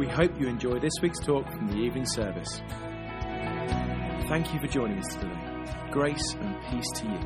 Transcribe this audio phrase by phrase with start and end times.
[0.00, 2.62] We hope you enjoy this week's talk from the evening service.
[4.30, 5.28] Thank you for joining us today.
[5.90, 7.20] Grace and peace to you.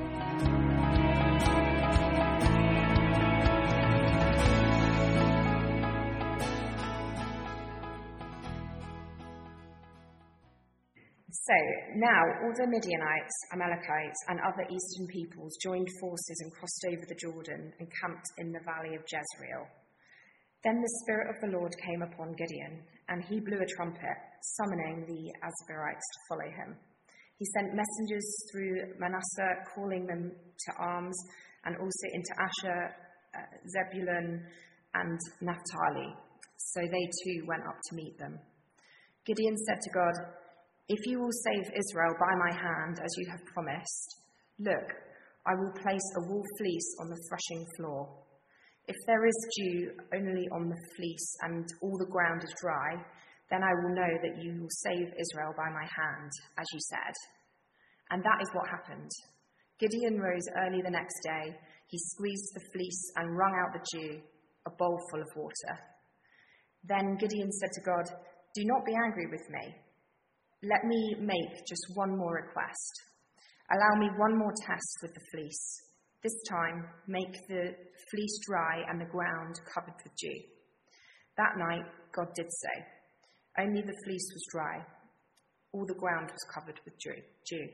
[11.31, 11.55] So
[11.95, 17.15] now all the Midianites, Amalekites, and other eastern peoples joined forces and crossed over the
[17.15, 19.69] Jordan and camped in the valley of Jezreel.
[20.65, 24.17] Then the Spirit of the Lord came upon Gideon, and he blew a trumpet,
[24.57, 26.77] summoning the Abiezrites to follow him.
[27.37, 31.17] He sent messengers through Manasseh, calling them to arms,
[31.67, 32.97] and also into Asher,
[33.37, 34.41] uh, Zebulun,
[34.95, 36.17] and Naphtali.
[36.57, 38.39] So they too went up to meet them.
[39.27, 40.15] Gideon said to God,
[40.89, 44.17] If you will save Israel by my hand, as you have promised,
[44.59, 44.89] look,
[45.47, 48.24] I will place a wool fleece on the threshing floor
[48.87, 53.01] if there is dew only on the fleece and all the ground is dry,
[53.51, 57.15] then I will know that you will save Israel by my hand, as you said.
[58.11, 59.11] And that is what happened.
[59.79, 61.57] Gideon rose early the next day.
[61.89, 64.21] He squeezed the fleece and wrung out the dew,
[64.67, 65.75] a bowl full of water.
[66.85, 68.05] Then Gideon said to God,
[68.55, 69.75] Do not be angry with me.
[70.63, 72.93] Let me make just one more request.
[73.73, 75.81] Allow me one more test with the fleece.
[76.25, 77.77] This time, make the
[78.09, 80.41] fleece dry and the ground covered with dew.
[81.37, 81.85] That night,
[82.17, 83.63] God did so.
[83.63, 84.81] Only the fleece was dry.
[85.75, 87.69] All the ground was covered with dew.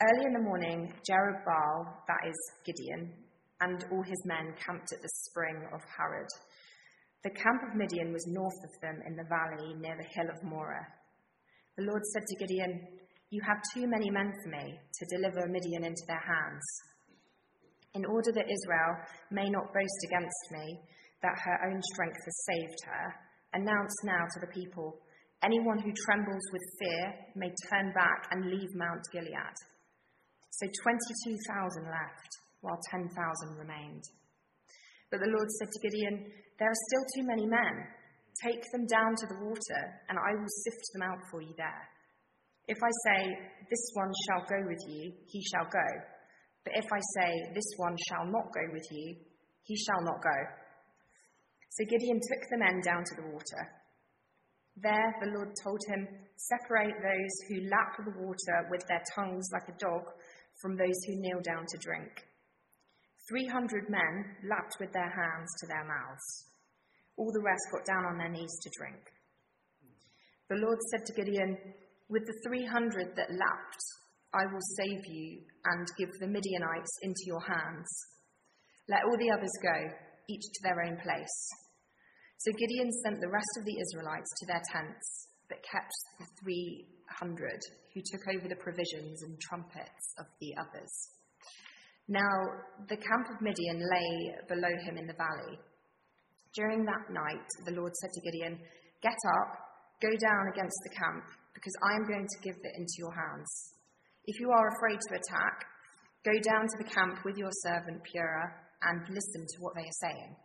[0.00, 3.12] Early in the morning, Jerubbaal, that is Gideon,
[3.60, 6.30] and all his men camped at the spring of Harod.
[7.24, 10.44] The camp of Midian was north of them in the valley near the hill of
[10.44, 10.86] Moreh.
[11.76, 12.86] The Lord said to Gideon,
[13.30, 16.62] You have too many men for me to deliver Midian into their hands
[17.94, 18.92] in order that Israel
[19.30, 20.80] may not boast against me
[21.22, 23.04] that her own strength has saved her,
[23.54, 24.98] announce now to the people
[25.42, 29.56] anyone who trembles with fear may turn back and leave Mount Gilead.
[30.50, 32.30] So 22,000 left,
[32.60, 33.10] while 10,000
[33.58, 34.04] remained.
[35.10, 37.74] But the Lord said to Gideon, There are still too many men.
[38.42, 41.84] Take them down to the water, and I will sift them out for you there.
[42.68, 43.20] If I say,
[43.68, 45.88] This one shall go with you, he shall go
[46.64, 49.16] but if I say, This one shall not go with you,
[49.62, 50.38] he shall not go.
[51.70, 53.62] So Gideon took the men down to the water.
[54.76, 59.68] There the Lord told him, Separate those who lap the water with their tongues like
[59.68, 60.04] a dog
[60.60, 62.10] from those who kneel down to drink.
[63.28, 66.46] Three hundred men lapped with their hands to their mouths.
[67.16, 69.00] All the rest got down on their knees to drink.
[70.48, 71.56] The Lord said to Gideon,
[72.08, 73.82] With the three hundred that lapped,
[74.34, 77.88] I will save you and give the Midianites into your hands.
[78.88, 79.78] Let all the others go,
[80.28, 81.38] each to their own place.
[82.38, 87.60] So Gideon sent the rest of the Israelites to their tents, but kept the 300
[87.94, 90.92] who took over the provisions and trumpets of the others.
[92.08, 92.34] Now,
[92.88, 94.10] the camp of Midian lay
[94.48, 95.60] below him in the valley.
[96.56, 98.58] During that night, the Lord said to Gideon,
[99.02, 99.50] Get up,
[100.02, 103.48] go down against the camp, because I am going to give it into your hands.
[104.24, 105.66] If you are afraid to attack,
[106.24, 110.00] go down to the camp with your servant Purah and listen to what they are
[110.06, 110.36] saying.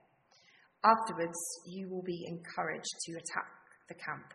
[0.84, 3.54] Afterwards, you will be encouraged to attack
[3.88, 4.34] the camp.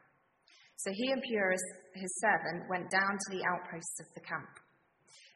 [0.77, 1.59] So he and Purah,
[1.95, 4.63] his servant, went down to the outposts of the camp.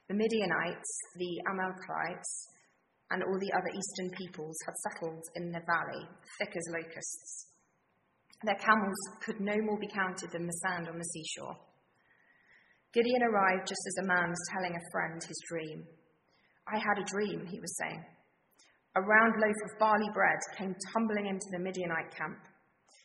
[0.06, 2.46] The Midianites, the Amalekites,
[3.10, 6.06] and all the other eastern peoples had settled in the valley,
[6.38, 7.46] thick as locusts.
[8.44, 11.58] Their camels could no more be counted than the sand on the seashore.
[12.96, 15.84] Gideon arrived just as a man was telling a friend his dream.
[16.64, 18.00] I had a dream, he was saying.
[18.96, 22.40] A round loaf of barley bread came tumbling into the Midianite camp.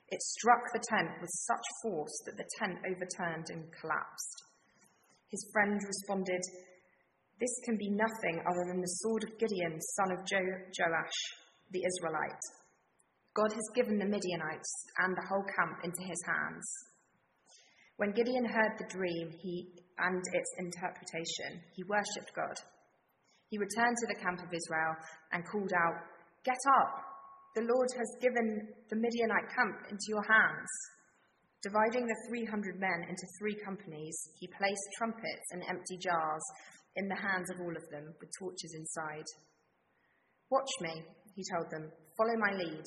[0.07, 4.37] It struck the tent with such force that the tent overturned and collapsed.
[5.27, 6.39] His friend responded,
[7.43, 11.19] This can be nothing other than the sword of Gideon, son of jo- Joash,
[11.75, 12.43] the Israelite.
[13.35, 14.71] God has given the Midianites
[15.03, 16.90] and the whole camp into his hands.
[18.01, 22.57] When Gideon heard the dream he, and its interpretation, he worshipped God.
[23.53, 24.97] He returned to the camp of Israel
[25.29, 26.01] and called out,
[26.41, 26.97] Get up!
[27.53, 30.71] The Lord has given the Midianite camp into your hands.
[31.61, 36.41] Dividing the 300 men into three companies, he placed trumpets and empty jars
[36.97, 39.29] in the hands of all of them, with torches inside.
[40.49, 41.05] Watch me,
[41.37, 41.93] he told them.
[42.17, 42.85] Follow my lead.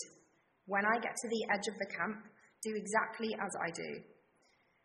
[0.67, 2.19] When I get to the edge of the camp,
[2.67, 4.14] do exactly as I do.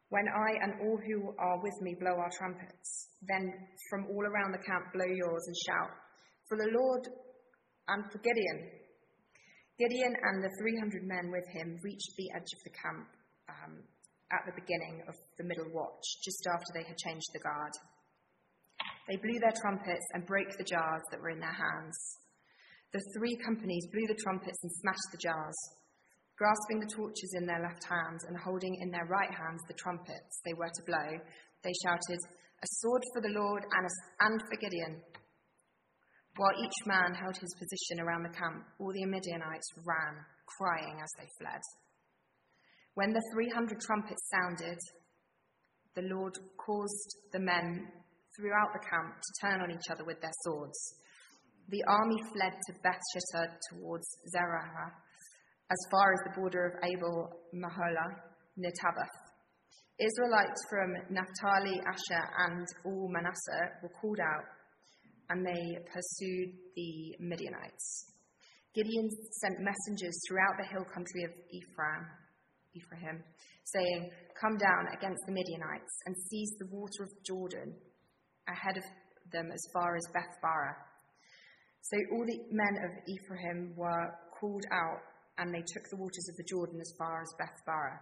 [0.10, 3.54] When I and all who are with me blow our trumpets, then
[3.90, 5.94] from all around the camp blow yours and shout,
[6.50, 7.06] For the Lord
[7.88, 8.74] and for Gideon.
[9.78, 13.08] Gideon and the 300 men with him reached the edge of the camp
[13.48, 13.86] um,
[14.34, 17.74] at the beginning of the middle watch, just after they had changed the guard.
[19.08, 21.98] They blew their trumpets and broke the jars that were in their hands.
[22.94, 25.58] The three companies blew the trumpets and smashed the jars.
[26.40, 30.40] Grasping the torches in their left hands and holding in their right hands the trumpets
[30.48, 31.20] they were to blow,
[31.68, 32.20] they shouted,
[32.64, 33.94] A sword for the Lord and, a,
[34.24, 35.04] and for Gideon.
[36.40, 40.16] While each man held his position around the camp, all the Midianites ran,
[40.48, 41.60] crying as they fled.
[42.96, 44.80] When the 300 trumpets sounded,
[46.00, 47.84] the Lord caused the men
[48.40, 50.80] throughout the camp to turn on each other with their swords.
[51.68, 54.96] The army fled to Beth Shittah towards Zerah,
[55.72, 58.12] as far as the border of Abel Meholah
[58.58, 59.16] near Tabbath.
[60.00, 64.46] Israelites from Naphtali, Asher, and all Manasseh were called out,
[65.30, 68.06] and they pursued the Midianites.
[68.74, 69.10] Gideon
[69.42, 72.06] sent messengers throughout the hill country of Ephraim,
[72.74, 73.24] Ephraim,
[73.66, 77.76] saying, Come down against the Midianites and seize the water of Jordan
[78.48, 78.84] ahead of
[79.32, 80.90] them as far as Beth Barah
[81.82, 85.02] so all the men of Ephraim were called out,
[85.40, 88.00] and they took the waters of the Jordan as far as Beth Barah.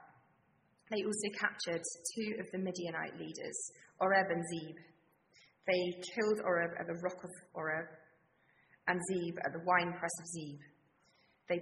[0.89, 1.84] They also captured
[2.16, 3.57] two of the Midianite leaders,
[4.00, 4.78] Oreb and Zeb.
[5.68, 7.88] They killed Oreb at the rock of Oreb,
[8.88, 10.60] and Zeb at the winepress of Zeb.
[11.50, 11.60] They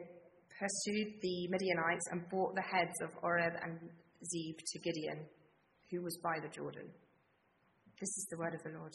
[0.59, 3.79] pursued the Midianites and brought the heads of Oreb and
[4.23, 5.25] Zeb to Gideon,
[5.91, 6.87] who was by the Jordan.
[7.99, 8.93] This is the word of the Lord.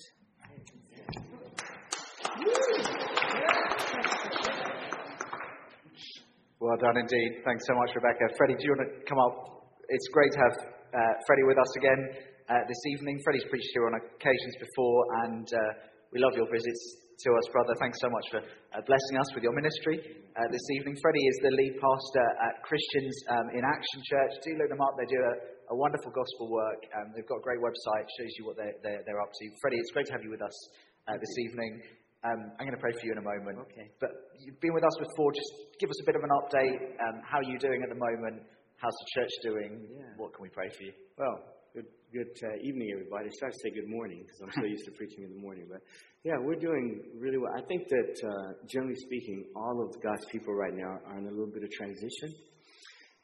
[6.60, 7.40] Well done indeed.
[7.40, 8.36] Thanks so much, Rebecca.
[8.36, 9.64] Freddie, do you want to come up?
[9.88, 10.56] It's great to have
[10.92, 12.00] uh, Freddie with us again
[12.52, 13.16] uh, this evening.
[13.24, 15.60] Freddie's preached here on occasions before, and uh,
[16.12, 17.72] we love your visits to us, brother.
[17.80, 20.04] Thanks so much for uh, blessing us with your ministry
[20.36, 21.00] uh, this evening.
[21.00, 24.32] Freddie is the lead pastor at Christians um, in Action Church.
[24.44, 25.00] Do look them up.
[25.00, 25.34] They do a,
[25.72, 26.84] a wonderful gospel work.
[26.92, 29.44] Um, they've got a great website, shows you what they're, they're, they're up to.
[29.64, 30.56] Freddie, it's great to have you with us
[31.08, 31.80] uh, this evening.
[32.20, 33.64] Um, I'm going to pray for you in a moment.
[33.64, 33.88] Okay.
[33.96, 35.32] But you've been with us before.
[35.32, 36.76] Just give us a bit of an update.
[37.00, 38.44] Um, how are you doing at the moment?
[38.76, 39.88] How's the church doing?
[39.88, 40.05] Yeah.
[40.20, 40.93] What can we pray for you?
[41.17, 41.40] Well,
[41.72, 43.32] good, good uh, evening, everybody.
[43.40, 45.64] Sorry to say good morning because I'm so used to preaching in the morning.
[45.64, 45.81] But
[46.20, 47.56] yeah, we're doing really well.
[47.56, 51.32] I think that, uh, generally speaking, all of God's people right now are in a
[51.32, 52.37] little bit of transition.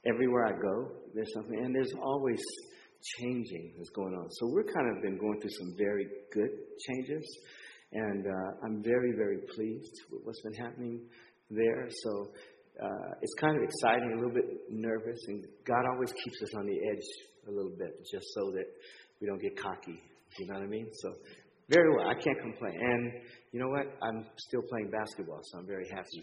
[0.09, 2.41] Everywhere I go, there's something, and there's always
[3.21, 4.31] changing that's going on.
[4.41, 6.53] So we're kind of been going through some very good
[6.89, 7.25] changes.
[7.97, 11.01] And uh, I'm very, very pleased with what's been happening
[11.49, 11.89] there.
[11.89, 12.29] So
[12.77, 16.67] uh, it's kind of exciting, a little bit nervous, and God always keeps us on
[16.67, 17.09] the edge
[17.49, 18.69] a little bit, just so that
[19.21, 19.97] we don't get cocky.
[20.39, 20.89] You know what I mean?
[20.93, 21.15] So
[21.71, 22.07] very well.
[22.07, 22.77] I can't complain.
[22.77, 23.13] And
[23.53, 23.87] you know what?
[24.03, 26.21] I'm still playing basketball, so I'm very happy.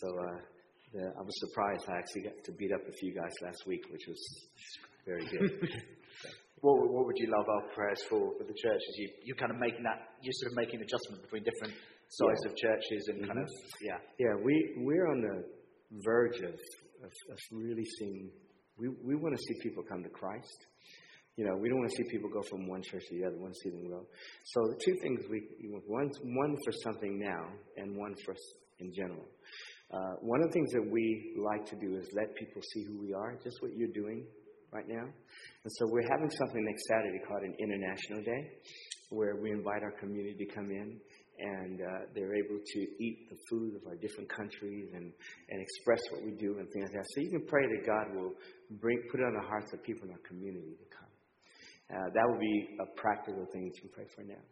[0.00, 0.40] So uh,
[0.94, 1.84] the, I was surprised.
[1.92, 4.22] I actually got to beat up a few guys last week, which was
[5.04, 5.68] very good.
[6.60, 8.92] What, what would you love our prayers for for the churches?
[8.96, 11.74] You, you're kind of making that, you're sort of making adjustment between different
[12.08, 12.50] sizes Yeah.
[12.50, 13.70] of churches and kind of, Mhm.
[13.82, 13.98] yeah.
[14.18, 15.36] Yeah, we, we're on the
[16.02, 16.54] verge of,
[17.04, 18.30] of, of really seeing,
[18.78, 20.58] we, we want to see people come to Christ.
[21.36, 23.36] You know, we don't want to see people go from one church to the other.
[23.36, 24.06] one see them grow.
[24.46, 25.42] So the two things we,
[25.86, 27.44] one, one for something now
[27.76, 28.34] and one for
[28.80, 29.24] in general.
[29.92, 32.98] Uh, one of the things that we like to do is let people see who
[33.00, 34.24] we are, just what you're doing
[34.72, 35.04] right now.
[35.04, 38.42] And so we're having something next Saturday called an International Day,
[39.10, 40.98] where we invite our community to come in
[41.38, 46.00] and uh, they're able to eat the food of our different countries and, and express
[46.12, 47.06] what we do and things like that.
[47.12, 48.32] So you can pray that God will
[48.80, 51.12] bring put it on the hearts of people in our community to come.
[51.92, 54.42] Uh, that would be a practical thing that you can pray for now.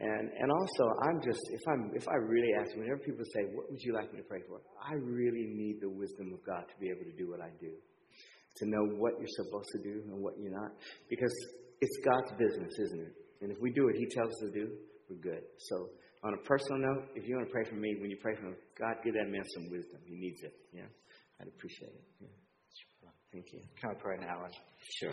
[0.00, 3.70] And and also, I'm just if I'm if I really ask, whenever people say, "What
[3.70, 6.76] would you like me to pray for?" I really need the wisdom of God to
[6.82, 7.70] be able to do what I do,
[8.56, 10.72] to know what you're supposed to do and what you're not,
[11.08, 11.34] because
[11.80, 13.14] it's God's business, isn't it?
[13.42, 14.70] And if we do what He tells us to do,
[15.10, 15.42] we're good.
[15.70, 15.88] So,
[16.24, 18.48] on a personal note, if you want to pray for me, when you pray for
[18.48, 20.00] him, God, give that man some wisdom.
[20.08, 20.54] He needs it.
[20.72, 20.88] Yeah,
[21.40, 22.04] I'd appreciate it.
[22.24, 22.32] Yeah.
[23.34, 23.60] Thank you.
[23.82, 24.46] Can I pray now?
[24.46, 24.54] And
[25.02, 25.12] Sure.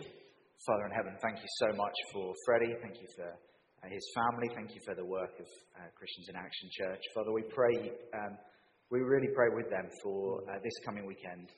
[0.61, 2.77] Father in heaven, thank you so much for Freddie.
[2.85, 4.45] Thank you for uh, his family.
[4.53, 7.01] Thank you for the work of uh, Christians in Action Church.
[7.17, 8.37] Father, we pray, um,
[8.93, 11.49] we really pray with them for uh, this coming weekend.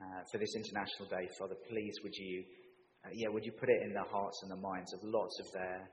[0.00, 2.44] Uh, for this International Day, Father, please would you,
[3.04, 5.46] uh, yeah, would you put it in the hearts and the minds of lots of
[5.52, 5.88] their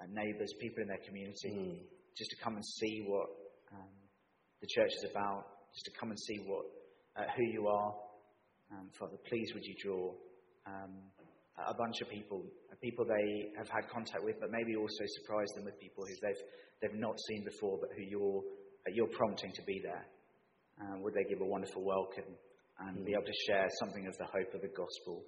[0.00, 1.78] uh, neighbours, people in their community, Mm.
[2.16, 3.26] just to come and see what
[3.72, 3.94] um,
[4.60, 6.64] the church is about, just to come and see what
[7.16, 7.94] uh, who you are.
[8.70, 10.14] Um, Father, please would you draw
[10.66, 10.94] um,
[11.66, 15.48] a bunch of people, uh, people they have had contact with, but maybe also surprise
[15.56, 16.42] them with people who they've
[16.80, 18.38] they've not seen before, but who you're
[18.86, 20.06] uh, you're prompting to be there.
[20.78, 22.38] Uh, would they give a wonderful welcome
[22.80, 25.22] and be able to share something of the hope of the gospel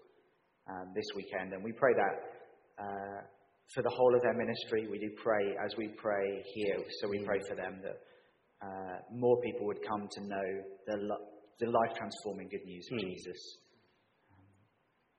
[0.68, 1.52] um, this weekend?
[1.52, 2.14] And we pray that
[2.82, 3.20] uh,
[3.74, 4.88] for the whole of their ministry.
[4.90, 7.98] We do pray as we pray here, so we pray for them that
[8.62, 10.48] uh, more people would come to know
[10.86, 10.96] the,
[11.60, 13.06] the life transforming good news of Hmm.
[13.08, 13.40] Jesus.
[14.32, 14.44] Um,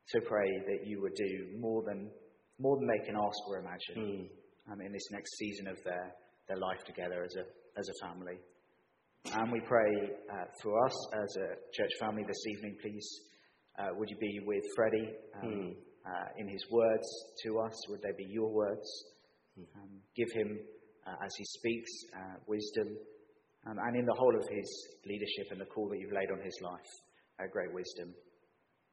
[0.08, 2.12] so pray that you would do more than,
[2.60, 4.28] more than they can ask or imagine
[4.68, 4.74] Mm.
[4.74, 6.14] um, in this next season of their,
[6.48, 7.46] their life together as a,
[7.80, 8.38] as a family.
[9.26, 9.94] And we pray
[10.34, 13.08] uh, for us as a church family this evening, please.
[13.78, 15.76] Uh, would you be with Freddie um,
[16.06, 17.08] uh, in his words
[17.44, 17.74] to us?
[17.90, 18.90] Would they be your words?
[19.78, 20.58] Um, give him,
[21.08, 22.98] uh, as he speaks, uh, wisdom,
[23.68, 24.70] um, and in the whole of his
[25.06, 28.14] leadership and the call that you've laid on his life, great wisdom.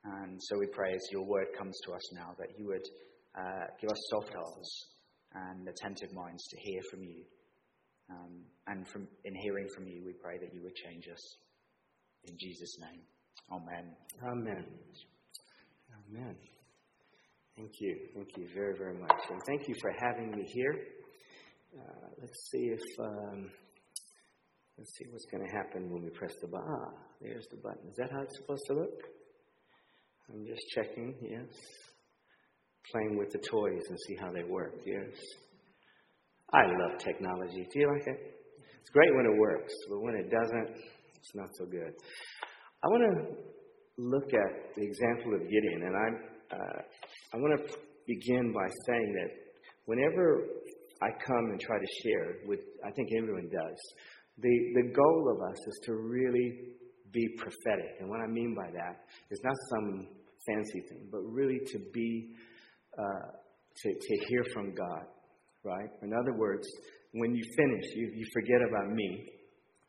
[0.04, 2.86] And so we pray as your word comes to us now that you would
[3.34, 4.86] uh, give us soft hearts
[5.34, 7.24] and attentive minds to hear from you.
[8.10, 11.36] Um, and from, in hearing from you, we pray that you would change us.
[12.24, 13.00] In Jesus' name,
[13.50, 13.96] Amen.
[14.22, 14.64] Amen.
[16.10, 16.36] Amen.
[17.56, 17.96] Thank you.
[18.14, 19.20] Thank you very, very much.
[19.30, 20.74] And thank you for having me here.
[21.76, 23.50] Uh, let's see if, um,
[24.76, 26.68] let's see what's going to happen when we press the button.
[26.68, 27.88] Ah, there's the button.
[27.90, 29.02] Is that how it's supposed to look?
[30.30, 31.48] I'm just checking, yes.
[32.92, 35.14] Playing with the toys and see how they work, yes.
[36.52, 37.66] I love technology.
[37.72, 38.34] Do you like it?
[38.80, 40.76] It's great when it works, but when it doesn't,
[41.14, 41.92] it's not so good.
[42.82, 43.36] I want to
[43.98, 46.80] look at the example of Gideon, and I, uh,
[47.34, 47.76] I want to
[48.06, 49.30] begin by saying that
[49.84, 50.44] whenever
[51.02, 53.78] I come and try to share with, I think everyone does,
[54.38, 56.76] the, the goal of us is to really
[57.12, 58.00] be prophetic.
[58.00, 60.08] And what I mean by that is not some
[60.46, 62.30] fancy thing, but really to be,
[62.98, 63.32] uh,
[63.76, 65.04] to, to hear from God,
[65.64, 65.90] right?
[66.02, 66.66] In other words,
[67.12, 69.24] when you finish, you, you forget about me,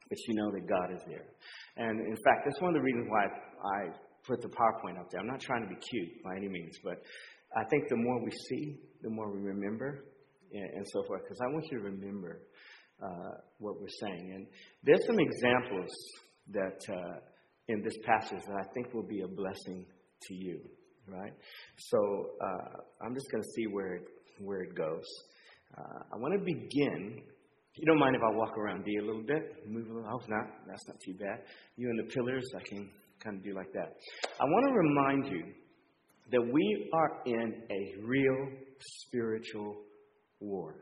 [0.09, 1.25] but you know that God is there.
[1.77, 3.89] And in fact, that's one of the reasons why I
[4.27, 5.21] put the PowerPoint up there.
[5.21, 7.01] I'm not trying to be cute by any means, but
[7.55, 10.05] I think the more we see, the more we remember,
[10.51, 11.21] and, and so forth.
[11.23, 12.41] Because I want you to remember
[13.01, 14.31] uh, what we're saying.
[14.35, 14.47] And
[14.83, 15.89] there's some examples
[16.51, 17.19] that uh,
[17.67, 19.85] in this passage that I think will be a blessing
[20.23, 20.59] to you,
[21.07, 21.33] right?
[21.77, 21.97] So
[22.41, 24.07] uh, I'm just going to see where it,
[24.39, 25.05] where it goes.
[25.77, 27.21] Uh, I want to begin.
[27.75, 30.09] You don't mind if I walk around D a little bit, move a little?
[30.11, 30.47] Oh, not.
[30.67, 31.43] That's not too bad.
[31.77, 32.89] You and the pillars, I can
[33.23, 33.95] kind of do like that.
[34.39, 35.53] I want to remind you
[36.31, 38.47] that we are in a real
[38.79, 39.75] spiritual
[40.39, 40.75] war.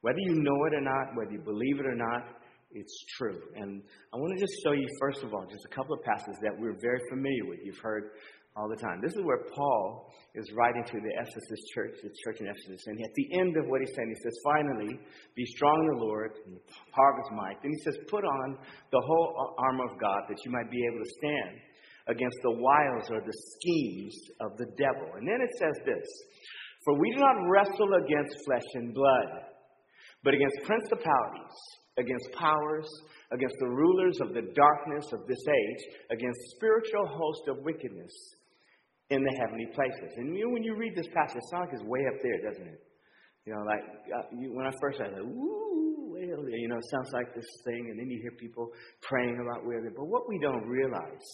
[0.00, 3.38] Whether you know it or not, whether you believe it or not, it's true.
[3.56, 6.36] And I want to just show you, first of all, just a couple of passages
[6.42, 7.60] that we're very familiar with.
[7.64, 8.10] You've heard
[8.56, 9.00] all the time.
[9.00, 12.84] This is where Paul is writing to the Ephesus church, the church in Ephesus.
[12.86, 14.92] And at the end of what he's saying, he says, Finally,
[15.36, 17.56] be strong in the Lord and the power of his might.
[17.64, 18.60] Then he says, Put on
[18.92, 21.52] the whole armor of God that you might be able to stand
[22.08, 25.08] against the wiles or the schemes of the devil.
[25.16, 26.08] And then it says this
[26.84, 29.48] For we do not wrestle against flesh and blood,
[30.24, 31.56] but against principalities,
[31.96, 32.88] against powers,
[33.32, 35.82] against the rulers of the darkness of this age,
[36.12, 38.12] against spiritual hosts of wickedness
[39.12, 40.16] in the heavenly places.
[40.16, 42.50] And you know, when you read this passage, it sounds like it's way up there,
[42.50, 42.80] doesn't it?
[43.44, 46.56] You know, like uh, you, when I first read it, woo, way up there.
[46.56, 48.70] You know, it sounds like this thing, and then you hear people
[49.02, 49.94] praying about where they're.
[49.96, 51.26] But what we don't realize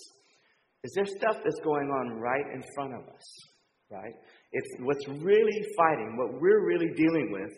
[0.82, 3.26] is there's stuff that's going on right in front of us,
[3.90, 4.14] right?
[4.52, 7.52] It's what's really fighting, what we're really dealing with,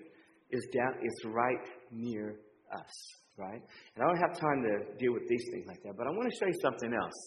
[0.51, 0.95] is down.
[1.01, 2.37] It's right near
[2.75, 2.93] us,
[3.39, 3.63] right?
[3.95, 6.29] And I don't have time to deal with these things like that, but I want
[6.31, 7.19] to show you something else.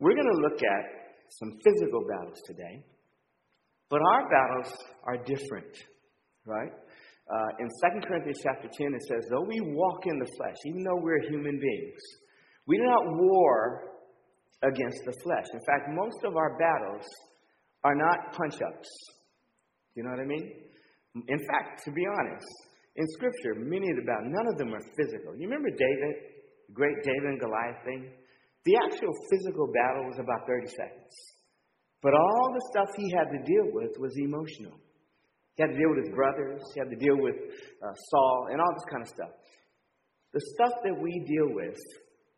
[0.00, 0.99] We're going to look at
[1.38, 2.84] some physical battles today,
[3.88, 4.72] but our battles
[5.04, 5.76] are different,
[6.46, 6.72] right?
[7.30, 10.82] Uh, in 2 Corinthians chapter 10, it says, Though we walk in the flesh, even
[10.82, 12.02] though we're human beings,
[12.66, 13.90] we do not war
[14.62, 15.46] against the flesh.
[15.52, 17.06] In fact, most of our battles
[17.84, 18.88] are not punch ups.
[19.94, 20.50] You know what I mean?
[21.14, 22.46] In fact, to be honest,
[22.96, 25.34] in Scripture, many of the battles, none of them are physical.
[25.38, 26.14] You remember David,
[26.68, 28.10] the great David and Goliath thing?
[28.64, 31.14] The actual physical battle was about 30 seconds.
[32.02, 34.76] But all the stuff he had to deal with was emotional.
[35.56, 38.60] He had to deal with his brothers, he had to deal with uh, Saul, and
[38.60, 39.32] all this kind of stuff.
[40.32, 41.76] The stuff that we deal with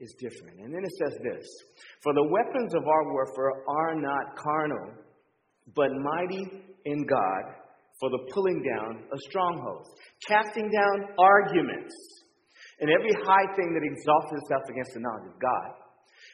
[0.00, 0.58] is different.
[0.58, 1.46] And then it says this
[2.02, 4.94] For the weapons of our warfare are not carnal,
[5.74, 7.44] but mighty in God
[8.00, 9.88] for the pulling down of strongholds,
[10.26, 11.94] casting down arguments
[12.80, 15.81] and every high thing that exalts itself against the knowledge of God,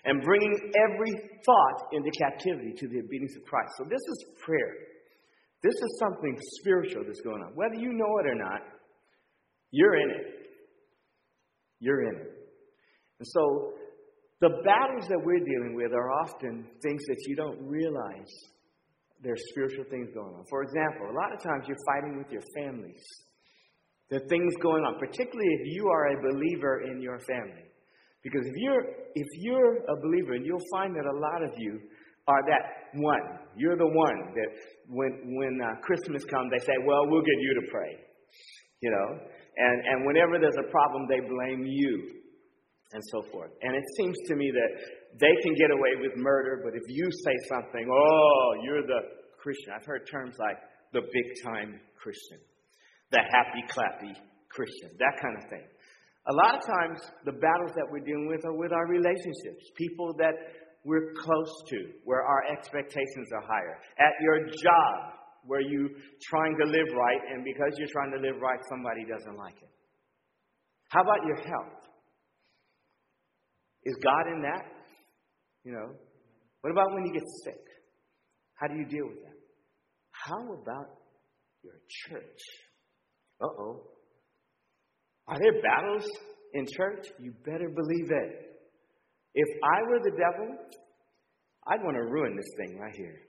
[0.08, 1.12] and bringing every
[1.44, 3.68] thought into captivity to the obedience of Christ.
[3.76, 4.72] So this is prayer.
[5.62, 7.52] This is something spiritual that's going on.
[7.54, 8.62] Whether you know it or not,
[9.70, 10.26] you're in it.
[11.80, 12.32] You're in it.
[13.20, 13.74] And so
[14.40, 18.32] the battles that we're dealing with are often things that you don't realize
[19.22, 20.44] there's spiritual things going on.
[20.48, 23.04] For example, a lot of times you're fighting with your families.
[24.08, 27.67] There are things going on, particularly if you are a believer in your family.
[28.22, 28.84] Because if you're
[29.14, 31.80] if you're a believer, and you'll find that a lot of you
[32.26, 33.22] are that one.
[33.56, 34.50] You're the one that
[34.88, 37.92] when when uh, Christmas comes, they say, "Well, we'll get you to pray,"
[38.80, 39.08] you know.
[39.56, 42.22] And and whenever there's a problem, they blame you,
[42.92, 43.50] and so forth.
[43.62, 44.70] And it seems to me that
[45.20, 49.00] they can get away with murder, but if you say something, oh, you're the
[49.40, 49.72] Christian.
[49.74, 50.58] I've heard terms like
[50.92, 52.38] the big time Christian
[53.10, 54.12] the happy clappy
[54.50, 55.64] Christian, that kind of thing.
[56.26, 60.12] A lot of times, the battles that we're dealing with are with our relationships, people
[60.18, 60.34] that
[60.84, 63.78] we're close to, where our expectations are higher.
[63.98, 65.88] At your job, where you're
[66.28, 69.70] trying to live right, and because you're trying to live right, somebody doesn't like it.
[70.88, 71.80] How about your health?
[73.84, 74.64] Is God in that?
[75.64, 75.94] You know,
[76.60, 77.60] what about when you get sick?
[78.54, 79.36] How do you deal with that?
[80.10, 80.98] How about
[81.62, 82.40] your church?
[83.40, 83.97] Uh oh.
[85.28, 86.08] Are there battles
[86.54, 87.06] in church?
[87.20, 88.48] You better believe it.
[89.34, 90.56] If I were the devil,
[91.68, 93.20] I'd want to ruin this thing right here,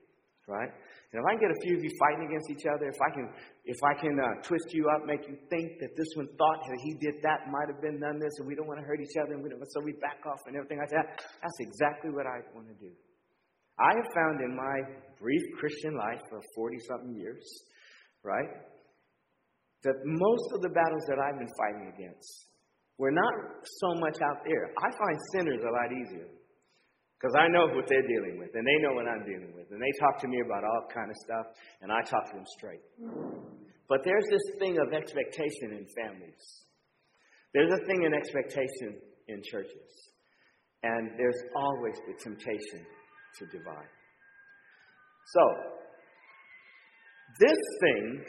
[0.47, 0.71] right?
[1.11, 3.11] And if I can get a few of you fighting against each other, if I
[3.11, 3.27] can,
[3.65, 6.79] if I can uh, twist you up, make you think that this one thought that
[6.87, 9.17] he did that, might have been done this, and we don't want to hurt each
[9.19, 11.19] other, and we don't, so we back off and everything like that.
[11.43, 12.95] That's exactly what I want to do.
[13.75, 14.77] I have found in my
[15.19, 17.43] brief Christian life of 40 something years,
[18.23, 18.49] right,
[19.83, 22.49] that most of the battles that I've been fighting against
[22.97, 24.71] were not so much out there.
[24.75, 26.27] I find sinners a lot easier
[27.15, 29.79] because I know what they're dealing with, and they know what I'm dealing with, and
[29.79, 31.45] they talk to me about all kind of stuff,
[31.81, 32.83] and I talk to them straight.
[33.87, 36.43] But there's this thing of expectation in families.
[37.53, 39.91] There's a thing in expectation in churches,
[40.83, 43.91] and there's always the temptation to divide.
[45.35, 45.43] So,
[47.39, 48.23] this thing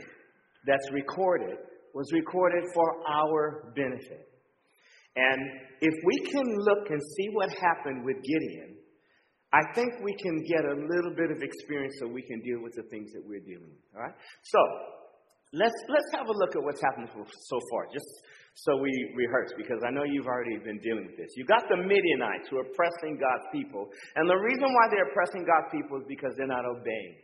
[0.66, 1.58] that's recorded
[1.94, 4.30] was recorded for our benefit.
[5.16, 5.40] And
[5.80, 8.76] if we can look and see what happened with Gideon,
[9.52, 12.74] I think we can get a little bit of experience so we can deal with
[12.78, 13.84] the things that we're dealing with.
[13.98, 14.14] All right?
[14.46, 14.60] So
[15.52, 18.06] let's let's have a look at what's happened so far, just
[18.54, 21.34] so we rehearse, because I know you've already been dealing with this.
[21.34, 25.42] You've got the Midianites who are oppressing God's people, and the reason why they're oppressing
[25.42, 27.18] God's people is because they're not obeying.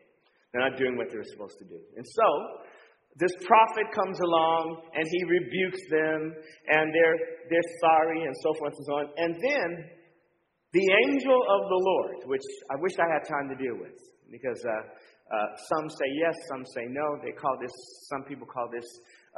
[0.51, 1.79] They're not doing what they're supposed to do.
[1.95, 2.27] And so
[3.17, 6.37] this prophet comes along and he rebukes them
[6.69, 9.07] and they're, they're sorry and so forth and so on.
[9.17, 9.71] And then
[10.73, 13.97] the angel of the Lord, which I wish I had time to deal with
[14.31, 14.73] because uh,
[15.33, 17.17] uh, some say yes, some say no.
[17.25, 17.73] They call this,
[18.13, 18.85] some people call this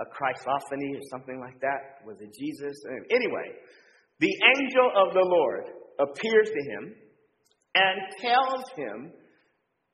[0.03, 2.03] a Christophany or something like that.
[2.05, 2.75] Was it Jesus?
[3.15, 3.49] Anyway,
[4.19, 6.95] the angel of the Lord appears to him
[7.75, 9.13] and tells him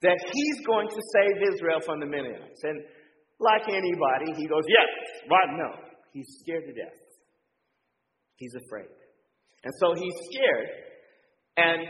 [0.02, 2.60] that he's going to save Israel from the Midianites.
[2.64, 2.80] And
[3.40, 4.90] like anybody, he goes, Yes.
[5.28, 5.38] Why?
[5.56, 5.70] No.
[6.12, 6.94] He's scared to death.
[8.36, 8.90] He's afraid.
[9.64, 10.68] And so he's scared.
[11.56, 11.80] And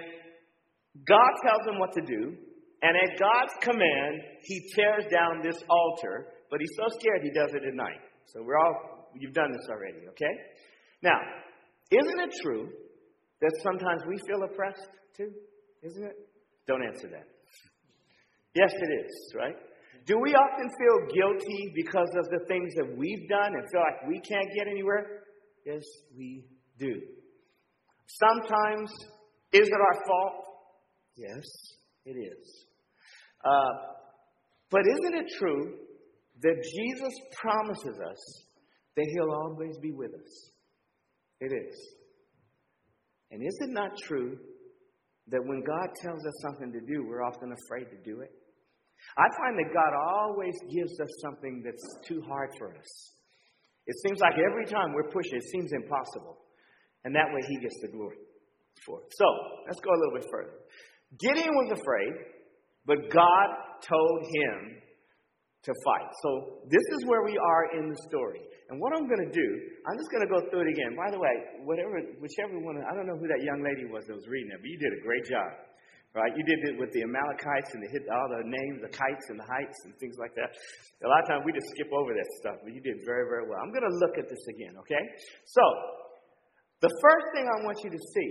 [1.06, 2.36] God tells him what to do.
[2.82, 6.28] And at God's command, he tears down this altar.
[6.50, 8.00] But he's so scared he does it at night.
[8.26, 10.34] So we're all, you've done this already, okay?
[11.02, 11.18] Now,
[11.90, 12.68] isn't it true
[13.40, 15.30] that sometimes we feel oppressed too?
[15.82, 16.16] Isn't it?
[16.66, 17.26] Don't answer that.
[18.54, 19.56] Yes, it is, right?
[20.06, 24.06] Do we often feel guilty because of the things that we've done and feel like
[24.06, 25.24] we can't get anywhere?
[25.64, 25.82] Yes,
[26.16, 26.44] we
[26.78, 27.00] do.
[28.06, 28.90] Sometimes,
[29.52, 30.44] is it our fault?
[31.16, 31.44] Yes,
[32.04, 32.66] it is.
[33.44, 33.94] Uh,
[34.70, 35.74] but isn't it true
[36.42, 38.44] that Jesus promises us
[38.96, 40.50] that He'll always be with us?
[41.40, 41.74] It is.
[43.30, 44.36] And is it not true
[45.28, 48.30] that when God tells us something to do, we're often afraid to do it?
[49.16, 52.90] I find that God always gives us something that's too hard for us.
[53.86, 56.38] It seems like every time we're pushing, it seems impossible.
[57.04, 58.16] And that way he gets the glory
[58.86, 59.08] for it.
[59.12, 59.26] So,
[59.66, 60.56] let's go a little bit further.
[61.20, 62.14] Gideon was afraid,
[62.86, 63.48] but God
[63.86, 64.82] told him
[65.64, 66.10] to fight.
[66.20, 68.40] So this is where we are in the story.
[68.68, 69.48] And what I'm going to do,
[69.88, 70.92] I'm just going to go through it again.
[70.96, 74.16] By the way, whatever, whichever one, I don't know who that young lady was that
[74.16, 75.50] was reading it, but you did a great job.
[76.14, 76.30] Right?
[76.38, 79.38] You did it with the Amalekites and the hit all the names, the kites and
[79.38, 80.54] the heights and things like that.
[81.02, 83.50] A lot of times we just skip over that stuff, but you did very, very
[83.50, 83.58] well.
[83.58, 85.02] I'm going to look at this again, okay?
[85.42, 85.62] So,
[86.86, 88.30] the first thing I want you to see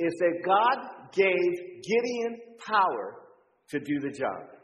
[0.00, 1.52] is that God gave
[1.84, 2.32] Gideon
[2.64, 3.28] power
[3.70, 4.57] to do the job.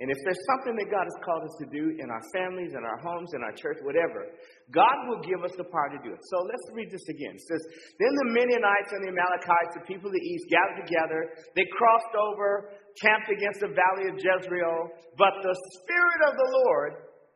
[0.00, 2.80] And if there's something that God has called us to do in our families, in
[2.80, 4.32] our homes, in our church, whatever,
[4.72, 6.22] God will give us the power to do it.
[6.32, 7.36] So let's read this again.
[7.36, 7.60] It says,
[8.00, 11.20] Then the Midianites and the Amalekites, the people of the east, gathered together.
[11.52, 14.88] They crossed over, camped against the valley of Jezreel.
[15.20, 16.92] But the Spirit of the Lord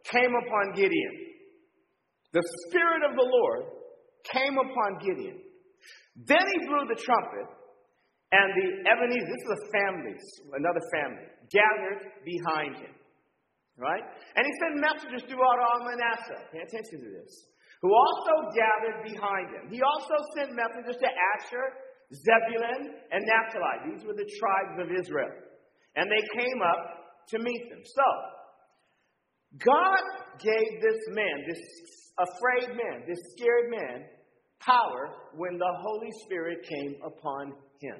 [0.08, 1.36] came upon Gideon.
[2.32, 3.76] The Spirit of the Lord
[4.32, 5.36] came upon Gideon.
[6.16, 7.48] Then he blew the trumpet,
[8.32, 10.16] and the Ebenezer, this is a family,
[10.56, 12.94] another family gathered behind him.
[13.78, 14.02] Right?
[14.36, 16.50] And he sent messengers throughout all Manasseh.
[16.50, 17.30] Pay attention to this.
[17.82, 19.70] Who also gathered behind him.
[19.70, 21.66] He also sent messengers to Asher,
[22.14, 23.94] Zebulun, and Naphtali.
[23.94, 25.30] These were the tribes of Israel.
[25.96, 26.82] And they came up
[27.28, 27.82] to meet them.
[27.84, 28.08] So,
[29.58, 30.02] God
[30.38, 31.62] gave this man, this
[32.18, 34.06] afraid man, this scared man,
[34.60, 37.96] power when the Holy Spirit came upon him.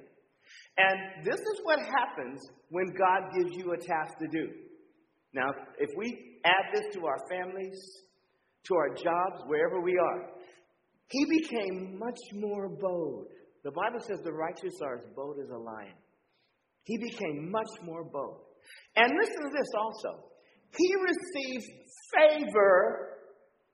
[0.77, 2.41] And this is what happens
[2.71, 4.49] when God gives you a task to do.
[5.33, 7.79] Now, if we add this to our families,
[8.65, 10.31] to our jobs, wherever we are,
[11.09, 13.27] he became much more bold.
[13.63, 15.95] The Bible says the righteous are as bold as a lion.
[16.85, 18.41] He became much more bold.
[18.97, 20.31] And listen to this also.
[20.77, 21.67] He received
[22.13, 23.15] favor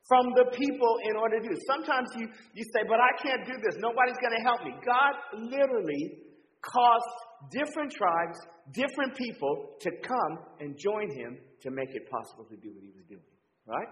[0.09, 1.57] from the people in order to do.
[1.67, 3.77] Sometimes you, you say, but I can't do this.
[3.79, 4.75] Nobody's going to help me.
[4.85, 6.30] God literally
[6.63, 8.39] caused different tribes,
[8.73, 12.93] different people to come and join him to make it possible to do what he
[12.95, 13.31] was doing.
[13.67, 13.89] Right?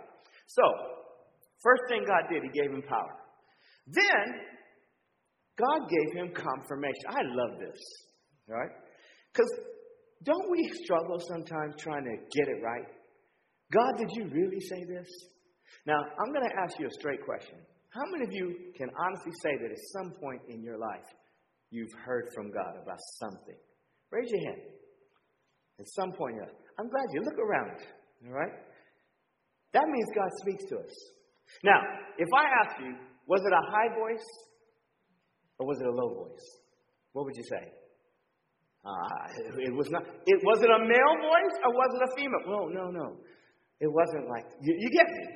[0.46, 0.62] So,
[1.62, 3.14] first thing God did, he gave him power.
[3.86, 4.26] Then,
[5.56, 7.04] God gave him confirmation.
[7.08, 7.80] I love this.
[8.48, 8.70] Right?
[9.32, 9.50] Because
[10.24, 12.86] don't we struggle sometimes trying to get it right?
[13.72, 15.08] God, did you really say this?
[15.86, 17.58] Now, I'm going to ask you a straight question.
[17.90, 21.04] How many of you can honestly say that at some point in your life
[21.70, 23.56] you've heard from God about something.
[24.10, 24.62] Raise your hand.
[25.80, 26.36] At some point,
[26.78, 27.78] I'm glad you look around.
[28.26, 28.52] All right?
[29.72, 30.94] That means God speaks to us.
[31.62, 31.80] Now,
[32.16, 32.94] if I ask you,
[33.26, 34.26] was it a high voice
[35.58, 36.46] or was it a low voice?
[37.12, 37.72] What would you say?
[38.84, 40.02] Uh, it, was not.
[40.02, 42.44] It was it a male voice or was it a female?
[42.46, 43.16] No, no, no.
[43.80, 45.26] It wasn't like you, you get me.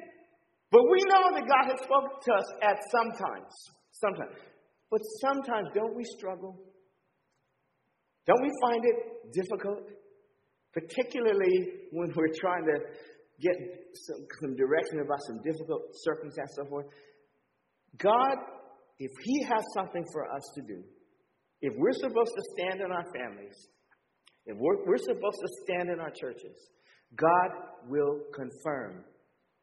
[0.71, 3.53] But we know that God has spoken to us at some times.
[3.93, 4.33] Sometimes.
[4.93, 6.55] But sometimes, don't we struggle?
[8.27, 9.89] Don't we find it difficult?
[10.75, 12.77] Particularly when we're trying to
[13.41, 13.57] get
[13.95, 16.87] some, some direction about some difficult circumstances and so forth.
[17.97, 18.37] God,
[18.99, 20.85] if He has something for us to do,
[21.63, 23.57] if we're supposed to stand in our families,
[24.45, 26.69] if we're, we're supposed to stand in our churches,
[27.17, 27.49] God
[27.89, 29.05] will confirm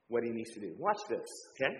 [0.07, 0.73] what He needs to do.
[0.79, 1.75] Watch this, okay?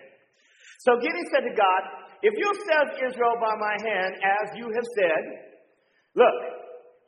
[0.80, 4.88] So Gideon said to God, If you'll save Israel by my hand, as you have
[4.96, 5.22] said,
[6.14, 6.36] look,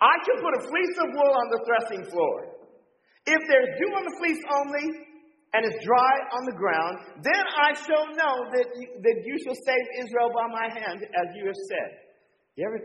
[0.00, 2.52] I can put a fleece of wool on the threshing floor.
[3.26, 5.12] If there's dew on the fleece only,
[5.52, 9.54] and it's dry on the ground, then I shall know that you, that you shall
[9.54, 11.88] save Israel by my hand, as you have said.
[12.56, 12.80] You ever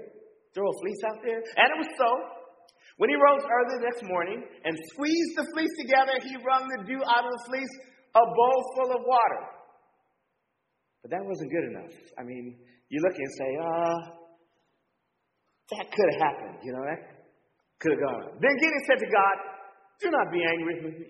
[0.54, 1.40] throw a fleece out there?
[1.40, 2.12] And it was so.
[2.98, 6.84] When he rose early the next morning and squeezed the fleece together, he wrung the
[6.84, 7.74] dew out of the fleece,
[8.16, 9.42] a bowl full of water.
[11.08, 11.94] But that wasn't good enough.
[12.20, 12.58] I mean,
[12.90, 13.96] you look and say, ah,
[15.72, 16.60] that could have happened.
[16.64, 17.00] You know, that
[17.80, 18.24] could have gone.
[18.42, 19.36] Then Gideon said to God,
[20.02, 21.08] Do not be angry with me.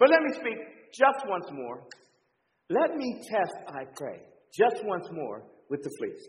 [0.00, 0.58] But let me speak
[0.90, 1.86] just once more.
[2.68, 4.18] Let me test, I pray,
[4.58, 6.26] just once more with the fleece.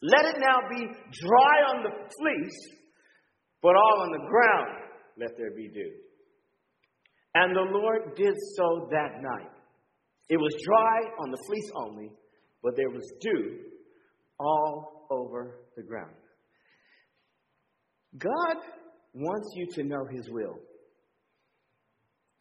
[0.00, 2.78] Let it now be dry on the fleece,
[3.60, 4.80] but all on the ground
[5.18, 5.92] let there be dew.
[7.34, 9.53] And the Lord did so that night.
[10.28, 12.10] It was dry on the fleece only,
[12.62, 13.58] but there was dew
[14.38, 16.14] all over the ground.
[18.18, 18.56] God
[19.14, 20.56] wants you to know His will.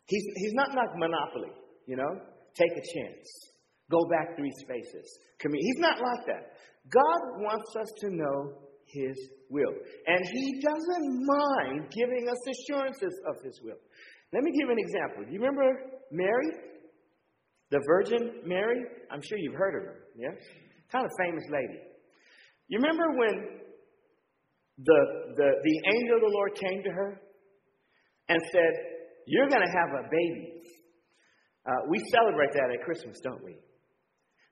[0.06, 1.52] He's, he's not like Monopoly,
[1.88, 2.20] you know?
[2.56, 3.28] Take a chance.
[3.90, 5.20] Go back three spaces.
[5.42, 6.54] He's not like that.
[6.90, 8.54] God wants us to know
[8.88, 9.18] His
[9.50, 9.74] will.
[10.08, 13.80] And He doesn't mind giving us assurances of His will.
[14.32, 15.26] Let me give an example.
[15.26, 16.73] Do you remember Mary?
[17.72, 20.36] The Virgin Mary, I'm sure you've heard of her, yes?
[20.92, 21.80] Kind of famous lady.
[22.68, 23.64] You remember when
[24.78, 25.00] the,
[25.36, 27.22] the, the angel of the Lord came to her
[28.30, 28.72] and said,
[29.28, 30.62] You're going to have a baby.
[31.66, 33.56] Uh, we celebrate that at Christmas, don't we?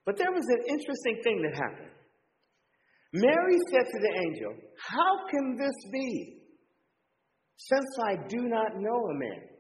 [0.05, 1.91] But there was an interesting thing that happened.
[3.13, 6.41] Mary said to the angel, How can this be,
[7.57, 9.50] since I do not know a man?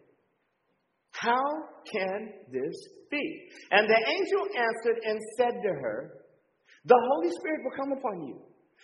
[1.11, 1.45] How
[1.91, 2.75] can this
[3.09, 3.49] be?
[3.71, 6.25] And the angel answered and said to her,
[6.85, 8.39] The Holy Spirit will come upon you,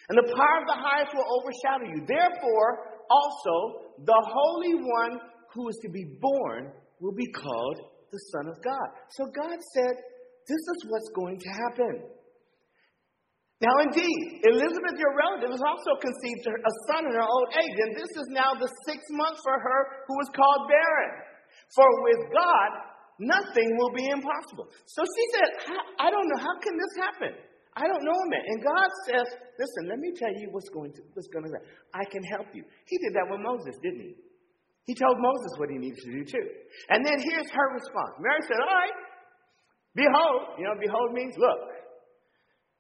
[0.10, 2.06] and the power of the highest will overshadow you.
[2.08, 3.56] Therefore, also,
[4.06, 5.20] the Holy One
[5.54, 7.80] who is to be born will be called
[8.12, 8.88] the Son of God.
[9.12, 9.96] So God said,
[10.48, 12.18] This is what's going to happen.
[13.58, 17.98] Now, indeed, Elizabeth, your relative, has also conceived a son in her old age, and
[17.98, 21.12] this is now the sixth month for her who was called barren.
[21.75, 22.69] For with God,
[23.19, 24.67] nothing will be impossible.
[24.86, 25.49] So she said,
[25.99, 27.34] I don't know, how can this happen?
[27.77, 28.41] I don't know man.
[28.41, 29.27] And God says,
[29.62, 31.69] Listen, let me tell you what's going to what's going to happen.
[31.93, 32.65] I can help you.
[32.89, 34.13] He did that with Moses, didn't he?
[34.89, 36.47] He told Moses what he needed to do too.
[36.89, 38.17] And then here's her response.
[38.17, 38.97] Mary said, All right,
[39.93, 41.62] behold, you know, behold means look,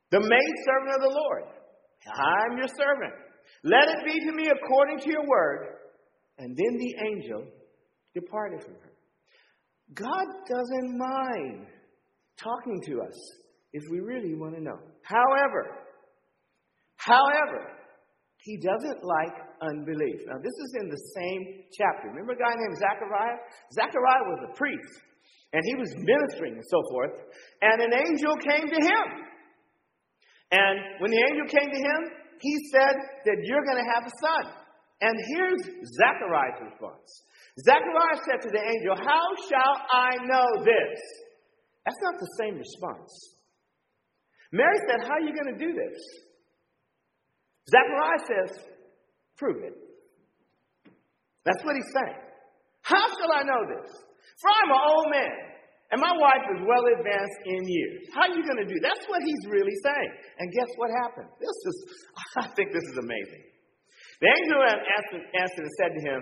[0.09, 1.43] the maid servant of the Lord.
[2.09, 3.13] I'm your servant.
[3.63, 5.77] Let it be to me according to your word.
[6.39, 7.51] And then the angel
[8.19, 8.93] departed from her.
[9.93, 11.67] God doesn't mind
[12.37, 13.17] talking to us
[13.73, 14.77] if we really want to know.
[15.03, 15.63] However,
[16.97, 17.77] however,
[18.37, 20.23] he doesn't like unbelief.
[20.27, 21.41] Now, this is in the same
[21.75, 22.09] chapter.
[22.09, 23.37] Remember a guy named Zechariah?
[23.73, 24.93] Zechariah was a priest,
[25.53, 27.15] and he was ministering and so forth,
[27.61, 29.05] and an angel came to him.
[30.51, 32.01] And when the angel came to him,
[32.39, 34.45] he said that you're going to have a son.
[35.01, 35.61] And here's
[35.99, 37.09] Zechariah's response
[37.59, 40.99] Zechariah said to the angel, How shall I know this?
[41.85, 43.09] That's not the same response.
[44.51, 45.97] Mary said, How are you going to do this?
[47.69, 48.65] Zechariah says,
[49.37, 49.73] Prove it.
[51.45, 52.21] That's what he's saying.
[52.81, 53.89] How shall I know this?
[54.41, 55.37] For I'm an old man,
[55.91, 58.11] and my wife is well advanced in years.
[58.13, 58.77] How are you going to do?
[58.83, 60.11] That's what he's really saying.
[60.39, 61.31] And guess what happened?
[61.41, 61.75] This is,
[62.43, 63.43] I think this is amazing.
[64.21, 66.21] The angel answered, answered and said to him,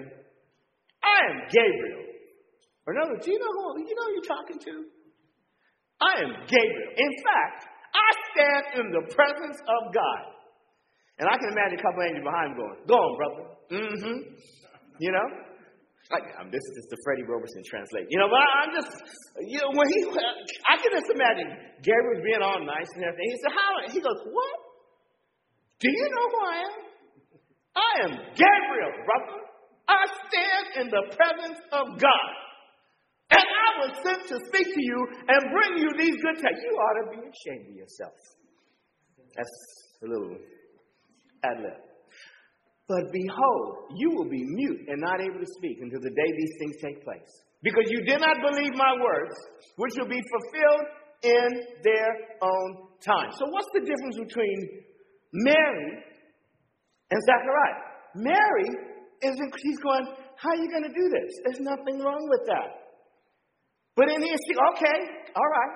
[1.06, 2.04] I am Gabriel.
[2.88, 4.74] Or no, do you know who you know who you're talking to?
[6.02, 6.91] I am Gabriel.
[6.98, 10.36] In fact, I stand in the presence of God.
[11.18, 13.46] And I can imagine a couple angels behind him going, Go on, brother.
[13.72, 14.18] Mm-hmm.
[15.00, 15.28] You know?
[16.12, 18.06] Like, um, this is the Freddie Roberson translate.
[18.13, 18.94] You know, but I, am just,
[19.41, 20.06] you know, when he,
[20.70, 21.50] I can just imagine
[21.82, 23.26] Gabriel being all nice and everything.
[23.26, 23.72] He said, How?
[23.89, 24.56] He goes, What?
[25.80, 26.76] Do you know who I am?
[27.76, 29.39] I am Gabriel, brother.
[29.88, 32.32] I stand in the presence of God.
[33.32, 36.62] And I was sent to speak to you and bring you these good tidings.
[36.63, 38.13] You ought to be ashamed of yourself.
[39.36, 39.58] That's
[40.04, 40.38] a little
[41.43, 41.82] ad lib.
[42.88, 46.54] But behold, you will be mute and not able to speak until the day these
[46.60, 47.34] things take place.
[47.63, 49.34] Because you did not believe my words,
[49.78, 50.86] which will be fulfilled
[51.24, 51.50] in
[51.82, 52.10] their
[52.43, 53.32] own time.
[53.34, 54.86] So, what's the difference between
[55.34, 56.04] Mary
[57.10, 57.82] and Zachariah?
[58.13, 58.69] Mary
[59.21, 61.32] is she's going, How are you going to do this?
[61.45, 62.86] There's nothing wrong with that.
[63.95, 64.97] But in here, she, okay,
[65.36, 65.73] all right.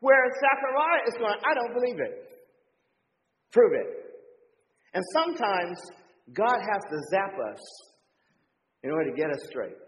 [0.00, 2.14] Whereas Zachariah is going, I don't believe it.
[3.52, 3.88] Prove it.
[4.92, 5.78] And sometimes
[6.34, 7.62] God has to zap us
[8.82, 9.78] in order to get us straight.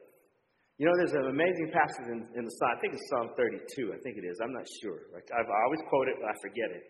[0.79, 2.71] You know, there's an amazing passage in, in the Psalm.
[2.73, 3.95] I think it's Psalm 32.
[3.95, 4.39] I think it is.
[4.43, 5.07] I'm not sure.
[5.15, 6.85] I've, I always quote it, but I forget it.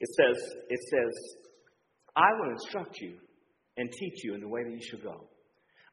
[0.00, 0.36] It says,
[0.68, 1.12] "It says,
[2.16, 3.16] I will instruct you
[3.76, 5.28] and teach you in the way that you should go.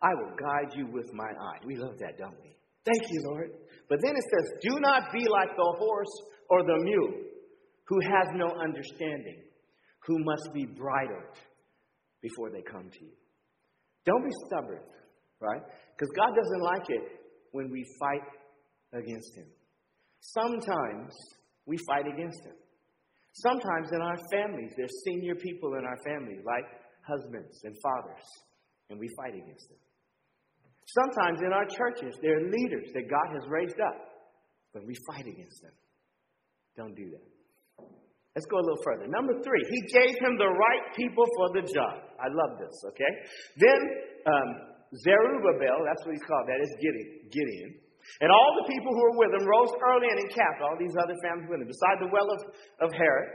[0.01, 2.55] I will guide you with my eye." We love that, don't we?
[2.83, 3.51] Thank you, Lord.
[3.87, 6.15] But then it says, "Do not be like the horse
[6.49, 7.23] or the mule,
[7.85, 9.43] who has no understanding,
[10.07, 11.37] who must be bridled."
[12.21, 13.11] before they come to you.
[14.05, 14.81] Don't be stubborn,
[15.39, 15.61] right?
[15.97, 17.03] Because God doesn't like it
[17.51, 18.25] when we fight
[18.93, 19.47] against Him.
[20.21, 21.13] Sometimes
[21.65, 22.55] we fight against Him.
[23.33, 26.65] Sometimes in our families, there's senior people in our family, like
[27.07, 28.25] husbands and fathers,
[28.89, 29.77] and we fight against them.
[30.87, 33.97] Sometimes in our churches, there are leaders that God has raised up,
[34.73, 35.75] but we fight against them.
[36.75, 37.27] Don't do that.
[38.35, 39.11] Let's go a little further.
[39.11, 41.99] Number three, he gave him the right people for the job.
[42.15, 43.11] I love this, okay?
[43.59, 43.79] Then
[44.23, 44.49] um,
[45.03, 47.75] Zerubbabel, that's what he's called, that is Gideon.
[48.23, 51.15] And all the people who were with him rose early and encamped, all these other
[51.21, 52.39] families with him, beside the well of,
[52.87, 53.29] of Harod,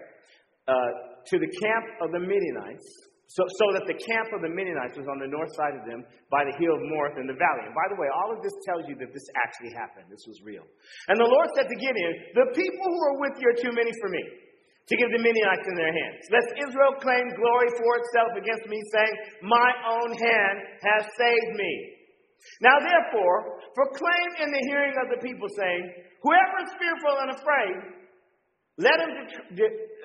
[0.67, 0.91] uh,
[1.29, 2.89] to the camp of the Midianites,
[3.27, 6.07] so, so that the camp of the Midianites was on the north side of them
[6.31, 7.67] by the hill of Moreh in the valley.
[7.67, 10.07] And by the way, all of this tells you that this actually happened.
[10.07, 10.63] This was real.
[11.11, 13.91] And the Lord said to Gideon, The people who are with you are too many
[13.99, 16.23] for me to give the Midianites in their hands.
[16.31, 21.73] Lest Israel claim glory for itself against me, saying, My own hand has saved me.
[22.63, 25.83] Now therefore, proclaim in the hearing of the people, saying,
[26.23, 27.77] Whoever is fearful and afraid,
[28.79, 29.11] let him,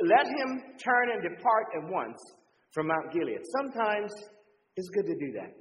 [0.09, 0.49] let him
[0.81, 2.17] turn and depart at once
[2.71, 3.39] from Mount Gilead.
[3.59, 4.11] Sometimes
[4.75, 5.51] it's good to do that,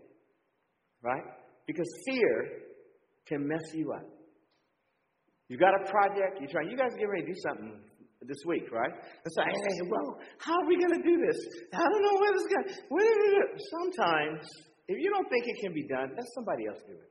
[1.02, 1.24] right?
[1.66, 2.70] Because fear
[3.26, 4.06] can mess you up.
[5.48, 7.74] You got a project, you're trying, you guys get ready to do something
[8.22, 8.94] this week, right?
[9.26, 11.38] It's like, hey, well, how are we going to do this?
[11.74, 12.64] I don't know where this guy,
[13.66, 14.46] Sometimes,
[14.86, 17.10] if you don't think it can be done, let somebody else do it.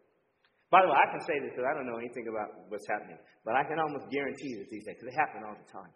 [0.70, 3.18] By the way, I can say this because I don't know anything about what's happening,
[3.42, 5.94] but I can almost guarantee this these days because it happens all the time.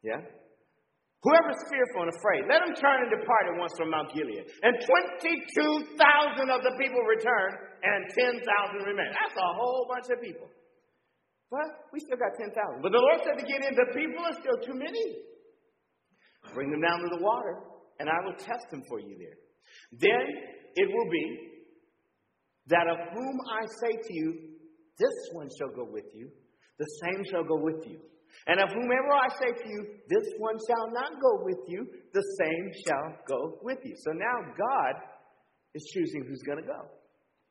[0.00, 0.20] Yeah?
[1.20, 4.40] Whoever's fearful and afraid, let him turn and depart at once from Mount Gilead.
[4.64, 7.50] And 22,000 of the people return,
[7.84, 8.08] and
[8.40, 8.40] 10,000
[8.88, 9.12] remain.
[9.12, 10.48] That's a whole bunch of people.
[11.52, 12.56] But we still got 10,000.
[12.80, 15.28] But the Lord said to Gideon, the people are still too many.
[16.54, 17.68] Bring them down to the water,
[18.00, 19.36] and I will test them for you there.
[19.92, 20.24] Then
[20.76, 21.26] it will be
[22.68, 24.56] that of whom I say to you,
[24.96, 26.30] this one shall go with you,
[26.78, 28.00] the same shall go with you.
[28.46, 32.24] And of whomever I say to you, this one shall not go with you, the
[32.40, 33.94] same shall go with you.
[34.00, 34.94] So now God
[35.74, 36.80] is choosing who's going to go.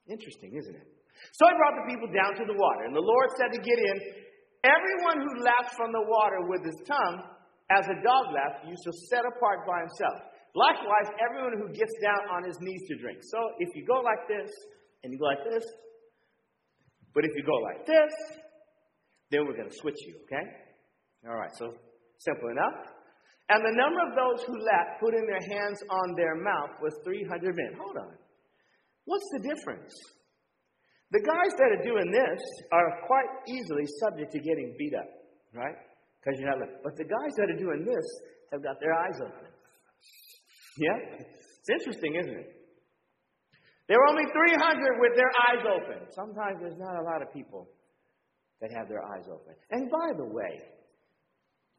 [0.10, 0.88] Interesting, isn't it?
[1.36, 4.00] So he brought the people down to the water, and the Lord said to Gideon,
[4.64, 7.24] Everyone who laughs from the water with his tongue,
[7.72, 10.20] as a dog laughs, you shall set apart by himself.
[10.56, 13.20] Likewise, everyone who gets down on his knees to drink.
[13.22, 14.50] So if you go like this,
[15.04, 15.64] and you go like this,
[17.14, 18.12] but if you go like this,
[19.32, 20.44] then we're going to switch you, okay?
[21.28, 21.74] All right, so
[22.20, 22.88] simple enough.
[23.50, 26.94] And the number of those who left, put in their hands on their mouth, was
[27.04, 27.74] 300 men.
[27.82, 28.14] Hold on.
[29.06, 29.92] What's the difference?
[31.10, 35.10] The guys that are doing this are quite easily subject to getting beat up,
[35.58, 35.74] right?
[36.22, 36.78] Because you're not looking.
[36.86, 38.06] But the guys that are doing this
[38.54, 39.50] have got their eyes open.
[40.78, 41.26] Yeah?
[41.26, 42.50] It's interesting, isn't it?
[43.90, 46.06] There were only 300 with their eyes open.
[46.14, 47.66] Sometimes there's not a lot of people
[48.62, 49.58] that have their eyes open.
[49.72, 50.62] And by the way,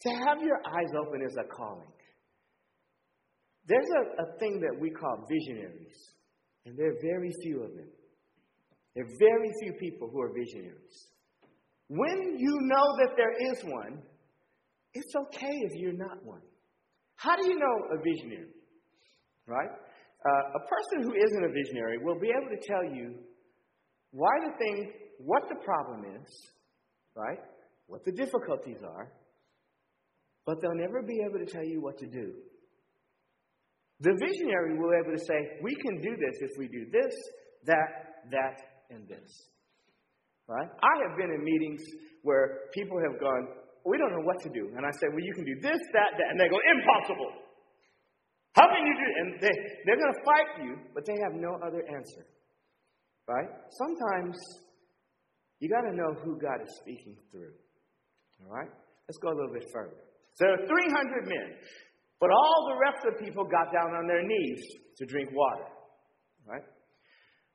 [0.03, 1.93] to have your eyes open is a calling.
[3.67, 5.97] There's a, a thing that we call visionaries,
[6.65, 7.89] and there are very few of them.
[8.95, 11.07] There are very few people who are visionaries.
[11.89, 14.03] When you know that there is one,
[14.95, 16.43] it's okay if you're not one.
[17.17, 18.51] How do you know a visionary?
[19.47, 19.71] Right?
[20.25, 23.15] Uh, a person who isn't a visionary will be able to tell you
[24.13, 26.29] why the thing, what the problem is,
[27.15, 27.39] right?
[27.87, 29.13] What the difficulties are,
[30.47, 32.33] but they'll never be able to tell you what to do.
[34.01, 37.13] The visionary will be able to say, we can do this if we do this,
[37.67, 38.57] that, that,
[38.89, 39.29] and this.
[40.49, 40.67] Right?
[40.67, 41.83] I have been in meetings
[42.23, 43.49] where people have gone,
[43.85, 44.73] we don't know what to do.
[44.77, 46.29] And I say, well, you can do this, that, that.
[46.33, 47.31] And they go, impossible.
[48.57, 49.17] How can you do it?
[49.21, 49.55] And they,
[49.87, 52.27] they're going to fight you, but they have no other answer.
[53.29, 53.47] Right?
[53.79, 54.37] Sometimes
[55.61, 57.53] you got to know who God is speaking through.
[58.43, 58.71] All right?
[59.07, 60.10] Let's go a little bit further.
[60.39, 61.49] There are 300 men,
[62.21, 64.63] but all the rest of the people got down on their knees
[64.99, 65.69] to drink water.
[66.47, 66.65] Right?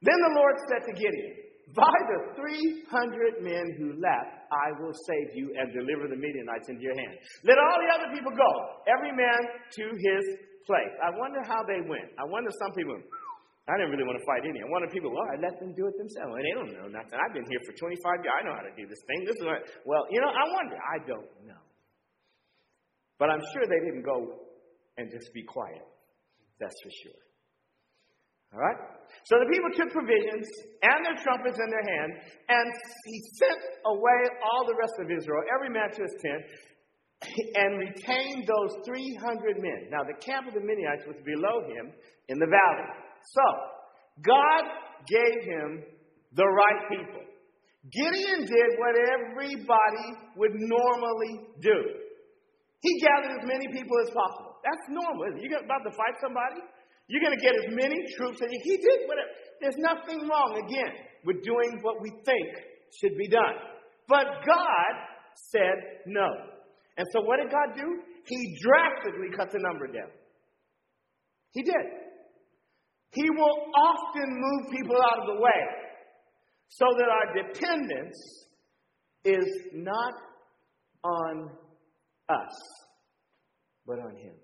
[0.01, 1.33] Then the Lord said to Gideon,
[1.73, 6.83] By the 300 men who left, I will save you and deliver the Midianites into
[6.85, 7.17] your hand.
[7.41, 8.51] Let all the other people go,
[8.85, 9.39] every man
[9.81, 10.23] to his
[10.69, 10.93] place.
[11.01, 12.13] I wonder how they went.
[12.17, 12.97] I wonder some people,
[13.65, 14.61] I didn't really want to fight any.
[14.61, 16.37] I wanted people, well, I let them do it themselves.
[16.37, 17.17] And they don't know nothing.
[17.17, 18.33] I've been here for 25 years.
[18.33, 19.25] I know how to do this thing.
[19.25, 20.77] This is what, well, you know, I wonder.
[20.77, 21.63] I don't know.
[23.19, 24.45] But I'm sure they didn't go
[24.97, 25.83] and just be quiet.
[26.59, 27.21] That's for sure.
[28.53, 28.77] All right?
[29.23, 30.47] So the people took provisions
[30.83, 32.11] and their trumpets in their hand,
[32.49, 32.67] and
[33.05, 36.43] he sent away all the rest of Israel, every man to his tent,
[37.59, 39.91] and retained those 300 men.
[39.91, 41.91] Now, the camp of the Midianites was below him
[42.29, 42.89] in the valley.
[43.35, 43.45] So,
[44.23, 44.63] God
[45.07, 45.83] gave him
[46.33, 47.21] the right people.
[47.91, 52.04] Gideon did what everybody would normally do.
[52.85, 54.61] He gathered as many people as possible.
[54.61, 55.41] That's normal.
[55.41, 56.61] You're about to fight somebody?
[57.09, 58.61] You're going to get as many troops as you.
[58.61, 59.09] he did.
[59.09, 59.31] Whatever.
[59.57, 60.93] There's nothing wrong, again,
[61.25, 62.49] with doing what we think
[63.01, 63.57] should be done.
[64.07, 64.91] But God
[65.49, 66.29] said no.
[66.97, 67.89] And so what did God do?
[68.25, 70.13] He drastically cut the number down.
[71.51, 71.85] He did.
[73.11, 75.61] He will often move people out of the way
[76.69, 78.17] so that our dependence
[79.23, 80.13] is not
[81.03, 81.49] on
[82.29, 82.55] us,
[83.85, 84.35] but on Him.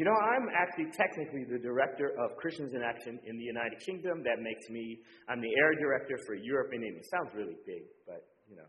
[0.00, 4.24] You know, I'm actually technically the director of Christians in Action in the United Kingdom.
[4.24, 4.96] That makes me,
[5.28, 7.04] I'm the air director for Europe and India.
[7.12, 8.68] Sounds really big, but, you know,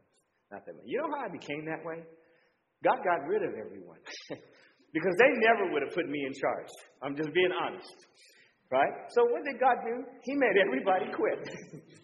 [0.51, 0.83] not that much.
[0.83, 2.03] You know how I became that way?
[2.83, 4.03] God got rid of everyone.
[4.93, 6.71] because they never would have put me in charge.
[7.01, 7.97] I'm just being honest.
[8.67, 8.93] Right?
[9.15, 10.03] So what did God do?
[10.27, 11.39] He made everybody quit.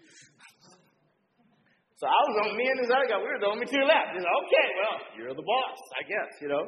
[1.99, 3.19] So I was on me and this other guy.
[3.19, 4.15] We were the only two left.
[4.15, 6.63] He's like, okay, well, you're the boss, I guess, you know.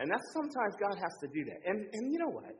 [0.00, 1.60] And that's sometimes God has to do that.
[1.68, 2.56] And and you know what?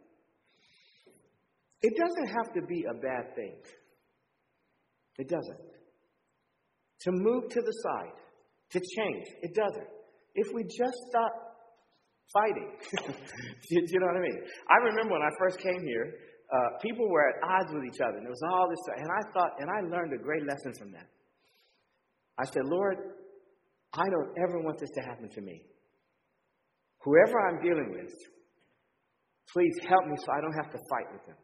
[1.80, 3.56] It doesn't have to be a bad thing.
[5.16, 5.64] It doesn't.
[7.08, 8.16] To move to the side,
[8.76, 9.88] to change, it doesn't.
[10.36, 11.32] If we just stop
[12.36, 12.68] fighting,
[13.16, 14.40] do you know what I mean?
[14.68, 16.20] I remember when I first came here,
[16.52, 19.22] uh, people were at odds with each other, and there was all this, and I
[19.32, 21.08] thought, and I learned a great lesson from that.
[22.40, 22.96] I said, Lord,
[23.92, 25.60] I don't ever want this to happen to me.
[27.04, 28.12] Whoever I'm dealing with,
[29.52, 31.36] please help me so I don't have to fight with them.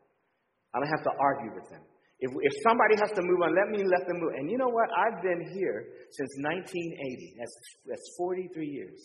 [0.73, 1.85] I don't have to argue with them.
[2.19, 4.33] If, if somebody has to move on, let me let them move.
[4.37, 4.89] And you know what?
[4.97, 5.85] I've been here
[6.17, 7.37] since 1980.
[7.37, 9.01] That's, that's 43 years.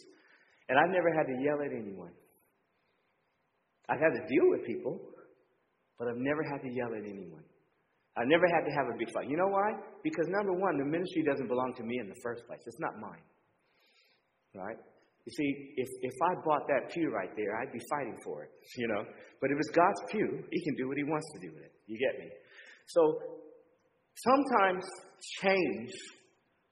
[0.70, 2.16] And I've never had to yell at anyone.
[3.90, 4.96] I've had to deal with people,
[6.00, 7.44] but I've never had to yell at anyone.
[8.18, 9.30] I never had to have a big fight.
[9.30, 9.72] You know why?
[10.04, 12.60] Because number one, the ministry doesn't belong to me in the first place.
[12.66, 13.24] It's not mine.
[14.54, 14.76] Right?
[15.26, 18.52] You see, if, if I bought that pew right there, I'd be fighting for it,
[18.76, 19.06] you know.
[19.40, 21.74] But if it's God's pew, He can do what He wants to do with it.
[21.88, 22.28] You get me?
[22.88, 23.22] So
[24.18, 24.84] sometimes
[25.40, 25.92] change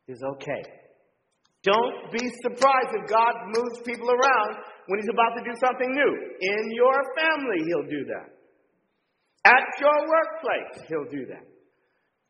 [0.08, 0.64] is okay.
[1.64, 4.52] Don't be surprised if God moves people around
[4.88, 6.14] when He's about to do something new.
[6.42, 8.39] In your family, He'll do that.
[9.46, 11.46] At your workplace, He'll do that.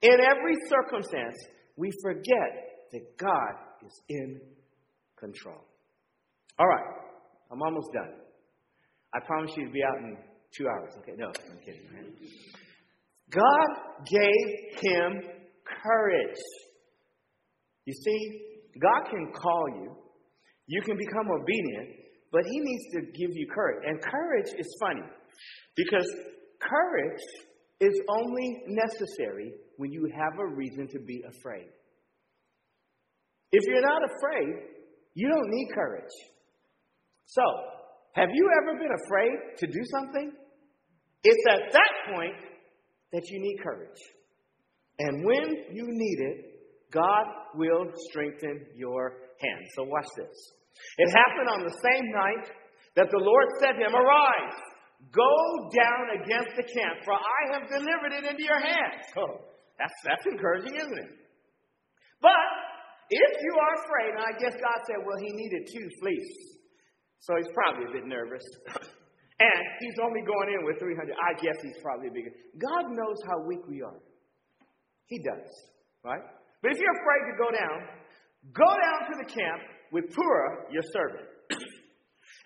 [0.01, 1.36] In every circumstance,
[1.76, 3.53] we forget that God
[3.86, 4.39] is in
[5.18, 5.64] control.
[6.57, 6.86] All right,
[7.51, 8.14] I'm almost done.
[9.14, 10.18] I promise you to be out in
[10.55, 10.93] two hours.
[10.99, 11.82] Okay, no, I'm kidding.
[13.32, 13.70] God
[14.10, 15.22] gave him
[15.84, 16.41] courage.
[17.86, 18.41] You see,
[18.82, 19.95] God can call you,
[20.68, 21.89] you can become obedient,
[22.32, 23.84] but He needs to give you courage.
[23.86, 25.07] And courage is funny
[25.76, 26.07] because
[26.62, 27.22] Courage
[27.80, 31.68] is only necessary when you have a reason to be afraid.
[33.51, 34.53] If you're not afraid,
[35.14, 36.14] you don't need courage.
[37.26, 37.41] So,
[38.14, 40.32] have you ever been afraid to do something?
[41.24, 42.36] It's at that point
[43.14, 44.01] that you need courage.
[44.99, 46.45] And when you need it,
[46.91, 49.66] God will strengthen your hand.
[49.76, 50.53] So, watch this.
[50.97, 52.51] It happened on the same night
[52.95, 54.68] that the Lord said to him, Arise
[55.08, 59.08] Go down against the camp, for I have delivered it into your hands.
[59.16, 59.47] Oh,
[59.80, 61.12] that's, that's encouraging, isn't it?
[62.22, 62.45] But
[63.10, 66.60] if you are afraid, and I guess God said, well, he needed two fleece.
[67.24, 68.43] So he's probably a bit nervous.
[69.39, 71.16] and he's only going in with 300.
[71.16, 72.28] I guess he's probably a big.
[72.60, 74.04] God knows how weak we are.
[75.08, 75.47] He does,
[76.04, 76.22] right?
[76.62, 77.78] But if you're afraid to go down,
[78.52, 79.64] go down to the camp
[79.95, 81.29] with Purah, your servant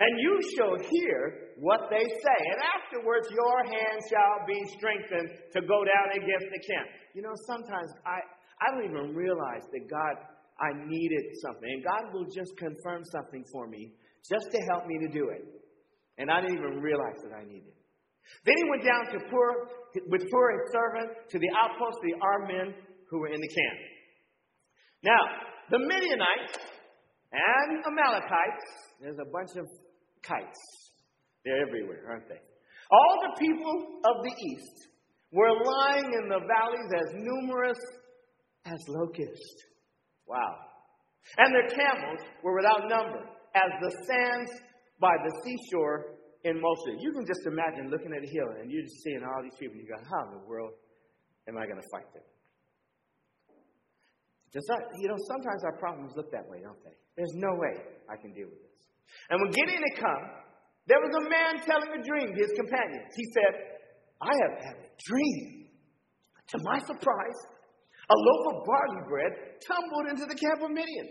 [0.04, 2.40] and you shall hear what they say.
[2.52, 6.88] And afterwards, your hand shall be strengthened to go down against the camp.
[7.16, 8.20] You know, sometimes I,
[8.60, 10.16] I don't even realize that God,
[10.60, 11.72] I needed something.
[11.72, 13.96] And God will just confirm something for me
[14.28, 15.48] just to help me to do it.
[16.18, 17.80] And I didn't even realize that I needed it.
[18.44, 19.50] Then he went down to Pur,
[20.08, 22.68] with Pur his servant to the outpost of the armed men
[23.10, 23.80] who were in the camp.
[25.04, 25.24] Now,
[25.72, 26.60] the Midianites
[27.32, 28.68] and Amalekites,
[29.02, 29.68] there's a bunch of
[30.24, 30.62] kites.
[31.46, 32.40] They're everywhere, aren't they?
[32.92, 34.88] All the people of the east
[35.32, 37.80] were lying in the valleys as numerous
[38.66, 39.66] as locusts.
[40.28, 40.56] Wow.
[41.38, 43.20] And their camels were without number,
[43.56, 44.52] as the sands
[45.00, 47.00] by the seashore in Mosul.
[47.00, 49.80] You can just imagine looking at a hill and you're just seeing all these people,
[49.80, 50.74] and you go, How in the world
[51.48, 52.24] am I going to fight them?
[54.54, 56.94] Just not, you know, sometimes our problems look that way, don't they?
[57.18, 57.74] There's no way
[58.06, 58.93] I can deal with this.
[59.30, 60.24] And when Gideon had come,
[60.88, 63.12] there was a man telling a dream to his companions.
[63.16, 63.54] He said,
[64.20, 65.68] I have had a dream.
[66.54, 67.40] To my surprise,
[68.10, 69.34] a loaf of barley bread
[69.64, 71.08] tumbled into the camp of Midian.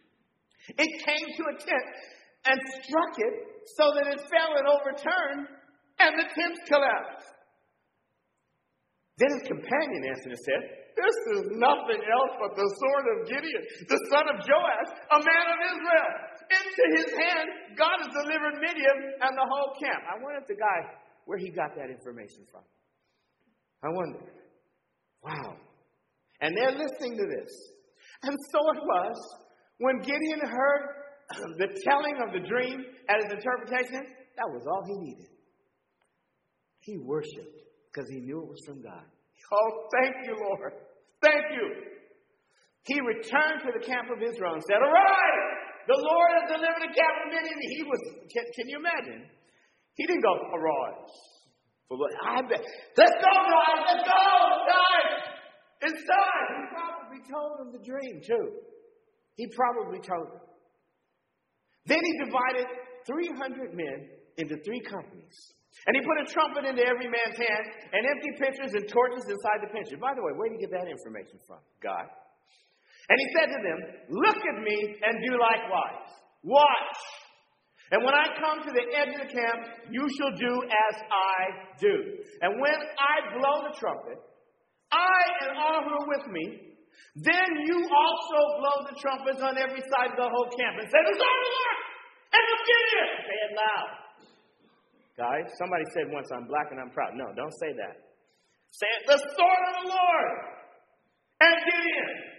[0.80, 1.92] it came to a tent
[2.46, 3.34] and struck it
[3.76, 5.44] so that it fell and overturned,
[6.00, 7.36] and the tent collapsed.
[9.18, 10.62] Then his companion answered and said,
[10.96, 15.46] This is nothing else but the sword of Gideon, the son of Joash, a man
[15.52, 20.02] of Israel into his hand, God has delivered Midian and the whole camp.
[20.06, 22.62] I wonder if the guy, where he got that information from.
[23.82, 24.20] I wonder.
[25.22, 25.56] Wow.
[26.40, 27.52] And they're listening to this.
[28.22, 29.16] And so it was
[29.78, 30.82] when Gideon heard
[31.58, 35.28] the telling of the dream and his interpretation, that was all he needed.
[36.80, 39.04] He worshiped because he knew it was from God.
[39.52, 40.72] Oh, thank you, Lord.
[41.22, 41.96] Thank you.
[42.84, 45.65] He returned to the camp of Israel and said, Arise!
[45.86, 47.58] The Lord has delivered the captive Midian.
[47.62, 49.30] He was, can, can, you imagine?
[49.94, 51.14] He didn't go, arise.
[52.26, 52.58] I bet,
[52.98, 54.22] let's go, guys, let's go.
[54.50, 55.08] It's time.
[55.86, 56.48] It's time.
[56.58, 58.46] He probably told him the dream too.
[59.38, 60.42] He probably told him.
[61.86, 62.66] Then he divided
[63.06, 65.38] 300 men into three companies.
[65.86, 67.64] And he put a trumpet into every man's hand
[67.94, 70.00] and empty pitchers and torches inside the pitcher.
[70.00, 71.62] By the way, where did he get that information from?
[71.78, 72.10] God.
[73.08, 73.78] And he said to them,
[74.10, 76.10] Look at me and do likewise.
[76.42, 76.98] Watch.
[77.92, 79.60] And when I come to the edge of the camp,
[79.94, 81.38] you shall do as I
[81.78, 81.94] do.
[82.42, 84.18] And when I blow the trumpet,
[84.90, 86.74] I and all who are with me,
[87.14, 90.98] then you also blow the trumpets on every side of the whole camp and say,
[90.98, 91.78] The sword of the Lord
[92.34, 93.10] and Gideon.
[93.22, 93.90] Say it loud.
[95.16, 97.14] Guys, somebody said once, I'm black and I'm proud.
[97.14, 97.96] No, don't say that.
[98.74, 100.32] Say it, the sword of the Lord
[101.40, 102.35] and Gideon.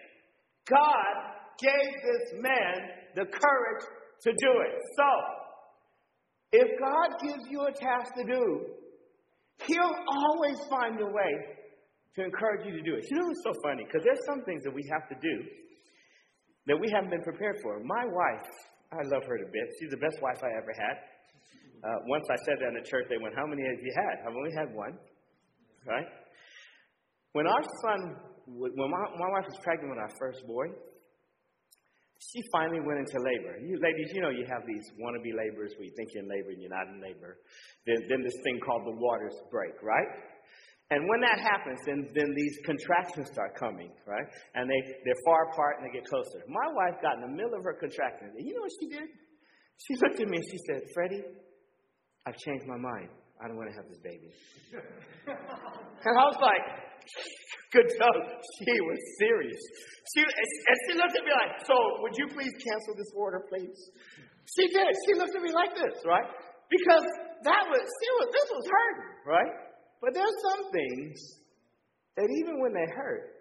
[0.70, 1.14] God
[1.60, 2.76] gave this man
[3.16, 3.84] the courage
[4.24, 4.76] to do it.
[4.96, 5.10] So,
[6.52, 8.66] if God gives you a task to do,
[9.66, 11.34] He'll always find a way
[12.16, 13.06] to encourage you to do it.
[13.10, 15.36] You know, it's so funny because there's some things that we have to do
[16.68, 17.80] that we haven't been prepared for.
[17.84, 18.48] My wife,
[18.94, 19.72] I love her to bits.
[19.80, 20.96] She's the best wife I ever had.
[21.84, 24.26] Uh, once I said that in the church, they went, How many have you had?
[24.26, 24.98] I've only had one.
[25.86, 26.10] Right?
[27.34, 30.72] When our son, when my, my wife was pregnant with our first boy,
[32.18, 33.60] she finally went into labor.
[33.62, 36.50] You ladies, you know you have these wannabe laborers where you think you're in labor
[36.56, 37.38] and you're not in labor.
[37.86, 40.10] Then, then this thing called the waters break, right?
[40.90, 44.24] And when that happens, then, then these contractions start coming, right?
[44.56, 46.40] And they, they're far apart and they get closer.
[46.48, 48.32] My wife got in the middle of her contractions.
[48.40, 49.08] And you know what she did?
[49.84, 51.28] She looked at me and she said, Freddie,
[52.26, 53.12] I've changed my mind.
[53.44, 54.32] I don't want to have this baby.
[55.28, 56.64] and I was like,
[57.72, 58.16] good job.
[58.60, 59.62] She was serious.
[60.16, 63.76] She, and she looked at me like, so would you please cancel this order, please?
[64.56, 64.92] She did.
[65.08, 66.28] She looked at me like this, right?
[66.72, 67.06] Because
[67.44, 69.54] that was, she was, this was hurting, right?
[70.02, 71.16] But there's some things
[72.16, 73.38] that even when they hurt,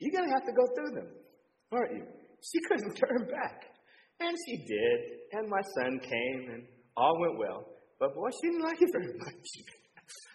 [0.00, 1.10] you're to have to go through them,
[1.72, 2.04] aren't you?
[2.40, 3.68] She couldn't turn back.
[4.20, 4.98] And she did.
[5.32, 6.64] And my son came and
[6.96, 7.68] all went well.
[7.98, 9.46] But boy, she didn't like it very much.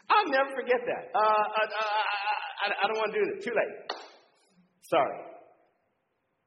[0.09, 1.09] I'll never forget that.
[1.17, 2.34] Uh, I, I,
[2.71, 3.45] I don't want to do this.
[3.45, 3.75] Too late.
[4.89, 5.19] Sorry.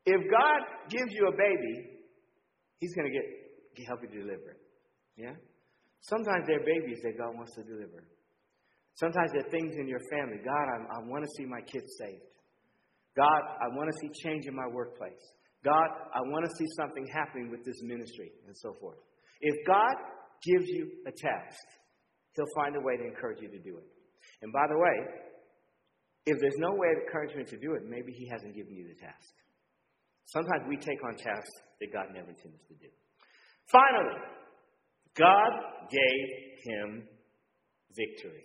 [0.07, 2.01] If God gives you a baby,
[2.81, 3.27] He's going to get
[3.87, 4.61] help you deliver it.
[5.17, 5.35] Yeah.
[6.01, 8.03] Sometimes there are babies that God wants to deliver.
[8.95, 10.39] Sometimes there are things in your family.
[10.43, 12.27] God, I, I want to see my kids saved.
[13.17, 15.23] God, I want to see change in my workplace.
[15.65, 18.99] God, I want to see something happening with this ministry, and so forth.
[19.41, 19.95] If God
[20.43, 21.67] gives you a task,
[22.35, 23.87] He'll find a way to encourage you to do it.
[24.43, 24.97] And by the way,
[26.27, 28.99] if there's no way of encouragement to do it, maybe He hasn't given you the
[29.01, 29.33] task.
[30.27, 31.51] Sometimes we take on tasks
[31.81, 32.89] that God never intended to do.
[33.73, 34.21] Finally,
[35.17, 35.53] God
[35.91, 36.27] gave
[36.65, 37.09] him
[37.97, 38.45] victory.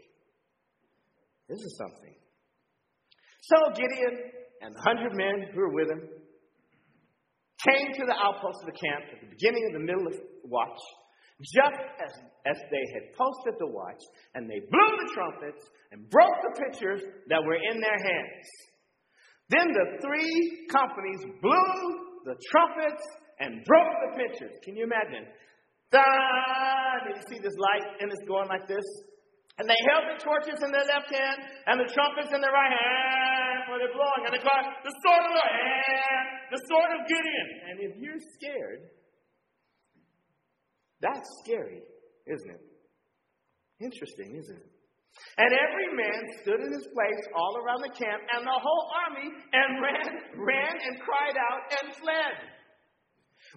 [1.50, 2.16] This is something.
[3.42, 6.02] So Gideon and the hundred men who were with him
[7.68, 10.24] came to the outpost of the camp at the beginning of the middle of the
[10.46, 10.80] watch
[11.42, 12.14] just as,
[12.46, 14.02] as they had posted the watch,
[14.36, 18.46] and they blew the trumpets and broke the pitchers that were in their hands.
[19.50, 21.74] Then the three companies blew
[22.26, 23.04] the trumpets
[23.40, 24.56] and broke the pitchers.
[24.64, 25.28] Can you imagine?
[25.92, 28.86] Did you see this light and it's going like this?
[29.62, 31.38] And they held the torches in their left hand
[31.70, 34.26] and the trumpets in their right hand for they're blowing.
[34.26, 37.50] And they cried, the sword of the hand, the sword of Gideon.
[37.70, 38.90] And if you're scared,
[41.04, 41.84] that's scary,
[42.26, 42.64] isn't it?
[43.84, 44.72] Interesting, isn't it?
[45.38, 49.28] And every man stood in his place all around the camp, and the whole army
[49.30, 50.10] and ran,
[50.41, 52.36] ran and cried out and fled.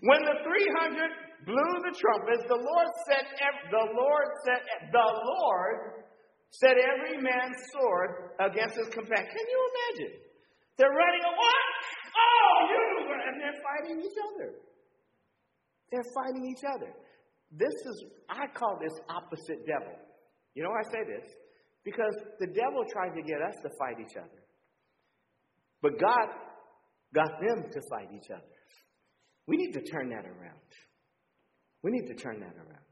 [0.03, 1.11] When the three hundred
[1.47, 3.25] blew the trumpets, the Lord set
[3.71, 4.61] the Lord set
[4.93, 6.05] the Lord
[6.51, 9.29] set every man's sword against his companion.
[9.29, 10.13] Can you imagine?
[10.77, 11.65] They're running a what?
[12.13, 12.85] Oh, you!
[13.09, 14.49] And they're fighting each other.
[15.91, 16.93] They're fighting each other.
[17.53, 19.95] This is, I call this opposite devil.
[20.55, 21.31] You know why I say this?
[21.85, 24.43] Because the devil tried to get us to fight each other.
[25.83, 26.29] But God
[27.15, 28.43] got them to fight each other.
[29.47, 30.67] We need to turn that around.
[31.83, 32.87] We need to turn that around.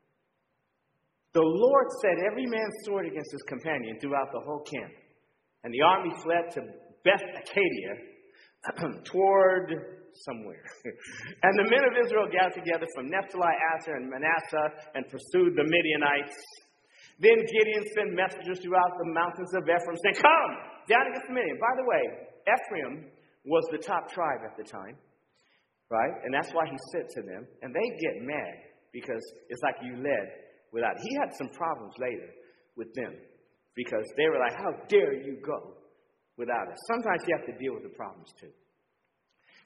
[1.33, 4.93] The Lord set every man's sword against his companion throughout the whole camp.
[5.65, 6.61] And the army fled to
[7.03, 10.63] Beth Acacia toward somewhere.
[11.45, 15.67] and the men of Israel gathered together from Naphtali, Asher, and Manasseh and pursued the
[15.67, 16.39] Midianites.
[17.19, 20.53] Then Gideon sent messengers throughout the mountains of Ephraim saying, Come
[20.91, 21.59] down against the Midian.
[21.63, 22.03] By the way,
[22.47, 22.95] Ephraim
[23.47, 24.99] was the top tribe at the time,
[25.91, 26.15] right?
[26.25, 27.47] And that's why he sent to them.
[27.63, 28.55] And they get mad
[28.91, 30.27] because it's like you led
[30.73, 30.99] without.
[30.99, 32.31] He had some problems later
[32.77, 33.15] with them
[33.75, 35.79] because they were like, How dare you go
[36.37, 36.79] without us?
[36.91, 38.51] Sometimes you have to deal with the problems too.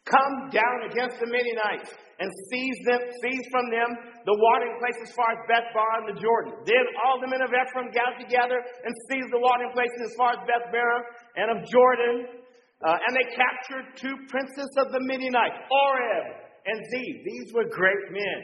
[0.07, 3.89] Come down against the Midianites and seize them, seize from them
[4.27, 6.53] the watering place as far as Bethbarah and the Jordan.
[6.67, 10.35] Then all the men of Ephraim gathered together and seized the watering places as far
[10.35, 11.03] as Bethbarah
[11.37, 12.45] and of Jordan.
[12.79, 16.27] Uh, and they captured two princes of the Midianites, Oreb
[16.67, 17.15] and Zeb.
[17.27, 18.41] These were great men.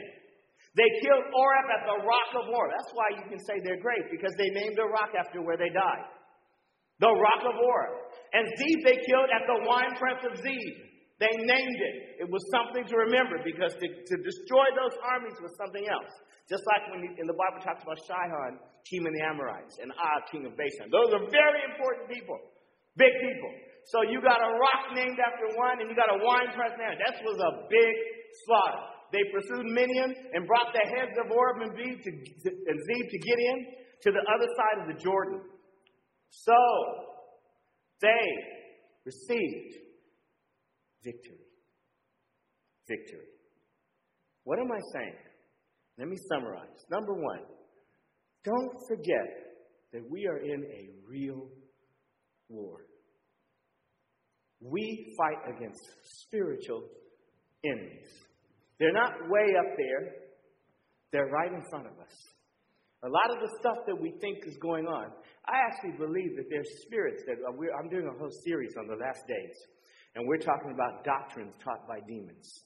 [0.75, 2.75] They killed Oreb at the rock of Oreb.
[2.75, 5.71] That's why you can say they're great, because they named the rock after where they
[5.71, 6.05] died.
[6.99, 7.95] The rock of Oreb.
[8.35, 10.75] And Zeb they killed at the wine press of Zeb.
[11.15, 12.27] They named it.
[12.27, 16.11] It was something to remember because to, to destroy those armies was something else.
[16.51, 20.21] Just like when in the Bible talks about Sihon, king of the Amorites, and Og,
[20.29, 20.91] king of Bashan.
[20.91, 22.37] Those are very important people,
[22.99, 23.51] big people.
[23.89, 26.99] So you got a rock named after one, and you got a wine press named.
[26.99, 27.93] That was a big
[28.45, 28.83] slaughter.
[29.15, 33.05] They pursued Midian and brought the heads of Oreb and Zeb to, to, and Zeb
[33.07, 33.59] to Gideon
[34.03, 35.39] to the other side of the Jordan.
[36.29, 36.59] So
[38.01, 38.25] they
[39.05, 39.84] received
[41.05, 41.45] victory.
[42.89, 43.29] Victory.
[44.43, 45.15] What am I saying?
[45.97, 46.83] Let me summarize.
[46.91, 47.41] Number one,
[48.43, 49.27] don't forget
[49.93, 51.47] that we are in a real
[52.49, 52.79] war.
[54.59, 55.79] We fight against
[56.21, 56.83] spiritual
[57.63, 58.09] enemies.
[58.79, 60.13] They're not way up there,
[61.11, 62.13] they're right in front of us.
[63.03, 65.07] A lot of the stuff that we think is going on,
[65.45, 68.95] I actually believe that there's spirits that uh, I'm doing a whole series on the
[68.95, 69.55] last days
[70.15, 72.63] and we're talking about doctrines taught by demons.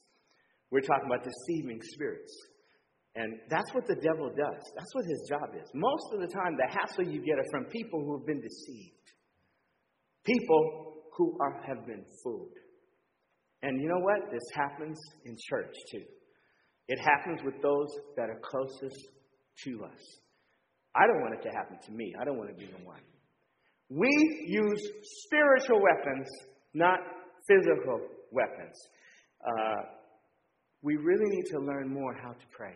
[0.70, 2.32] We're talking about deceiving spirits.
[3.16, 4.62] And that's what the devil does.
[4.76, 5.68] That's what his job is.
[5.74, 9.06] Most of the time, the hassle you get are from people who have been deceived,
[10.24, 12.54] people who are, have been fooled.
[13.62, 14.30] And you know what?
[14.30, 16.04] This happens in church too.
[16.86, 19.08] It happens with those that are closest
[19.64, 20.00] to us.
[20.94, 22.14] I don't want it to happen to me.
[22.20, 23.02] I don't want to be the one.
[23.88, 24.08] We
[24.46, 24.80] use
[25.26, 26.26] spiritual weapons,
[26.74, 26.98] not
[27.48, 28.00] physical
[28.32, 28.76] weapons.
[29.44, 29.82] Uh,
[30.82, 32.74] we really need to learn more how to pray.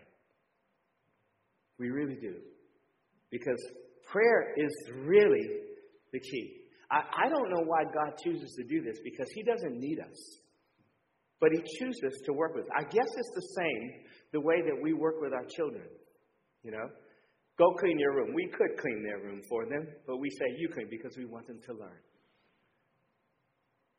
[1.78, 2.34] We really do.
[3.30, 3.60] Because
[4.10, 4.72] prayer is
[5.04, 5.46] really
[6.12, 6.60] the key.
[6.90, 10.38] I, I don't know why God chooses to do this because He doesn't need us.
[11.40, 12.70] But He chooses to work with us.
[12.76, 13.90] I guess it's the same
[14.32, 15.86] the way that we work with our children.
[16.62, 16.88] You know?
[17.58, 18.34] Go clean your room.
[18.34, 21.46] We could clean their room for them, but we say you clean because we want
[21.46, 22.00] them to learn.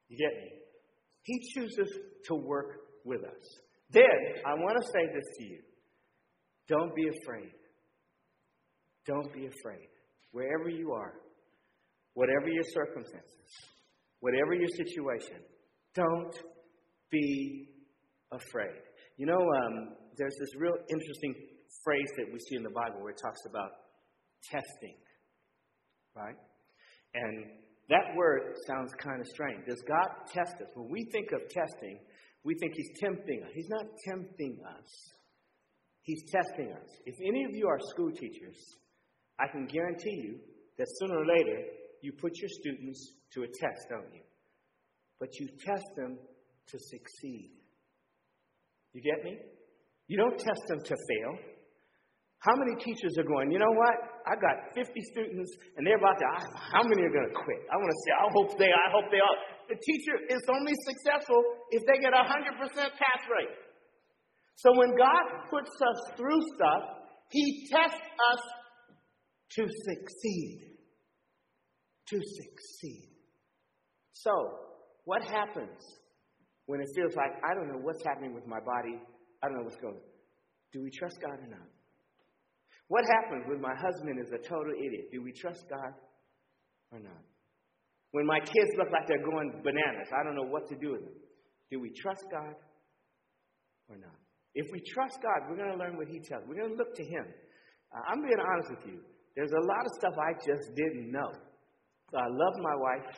[0.08, 0.52] You get me?
[1.24, 1.92] He chooses
[2.26, 3.60] to work with us.
[3.92, 4.04] Then,
[4.46, 5.60] I want to say this to you
[6.68, 7.52] don't be afraid.
[9.06, 9.88] Don't be afraid.
[10.32, 11.14] Wherever you are,
[12.16, 13.52] whatever your circumstances,
[14.20, 15.38] whatever your situation,
[15.94, 16.36] don't
[17.12, 17.70] be
[18.32, 18.82] afraid.
[19.18, 21.36] You know, um, there's this real interesting
[21.84, 23.70] phrase that we see in the Bible where it talks about
[24.44, 24.98] testing,
[26.16, 26.36] right?
[27.14, 27.46] And
[27.90, 29.66] that word sounds kind of strange.
[29.68, 30.70] Does God test us?
[30.74, 32.00] When we think of testing,
[32.44, 33.50] we think He's tempting us.
[33.54, 34.90] He's not tempting us,
[36.02, 36.90] He's testing us.
[37.06, 38.58] If any of you are school teachers,
[39.40, 40.40] I can guarantee you
[40.78, 41.62] that sooner or later
[42.02, 44.22] you put your students to a test, don't you?
[45.20, 46.18] But you test them
[46.68, 47.52] to succeed.
[48.94, 49.38] You get me?
[50.08, 51.55] You don't test them to fail.
[52.46, 54.22] How many teachers are going, you know what?
[54.30, 57.62] I got 50 students and they're about to, how many are going to quit?
[57.74, 59.38] I want to say, I hope they, I hope they all.
[59.66, 61.42] The teacher is only successful
[61.74, 63.56] if they get a 100% pass rate.
[64.62, 66.82] So when God puts us through stuff,
[67.34, 68.42] He tests us
[69.58, 70.78] to succeed.
[72.14, 73.10] To succeed.
[74.14, 74.32] So,
[75.06, 75.82] what happens
[76.68, 79.02] when it feels like, I don't know what's happening with my body,
[79.42, 80.02] I don't know what's going on?
[80.74, 81.75] Do we trust God or not?
[82.88, 85.10] What happens when my husband is a total idiot?
[85.12, 85.94] Do we trust God
[86.92, 87.24] or not?
[88.12, 91.02] When my kids look like they're going bananas, I don't know what to do with
[91.02, 91.18] them.
[91.72, 92.56] Do we trust God
[93.90, 94.16] or not?
[94.54, 96.46] If we trust God, we're going to learn what He tells.
[96.48, 97.26] We're going to look to Him.
[97.92, 99.02] Uh, I'm being honest with you.
[99.36, 101.28] There's a lot of stuff I just didn't know.
[102.14, 103.12] So I love my wife.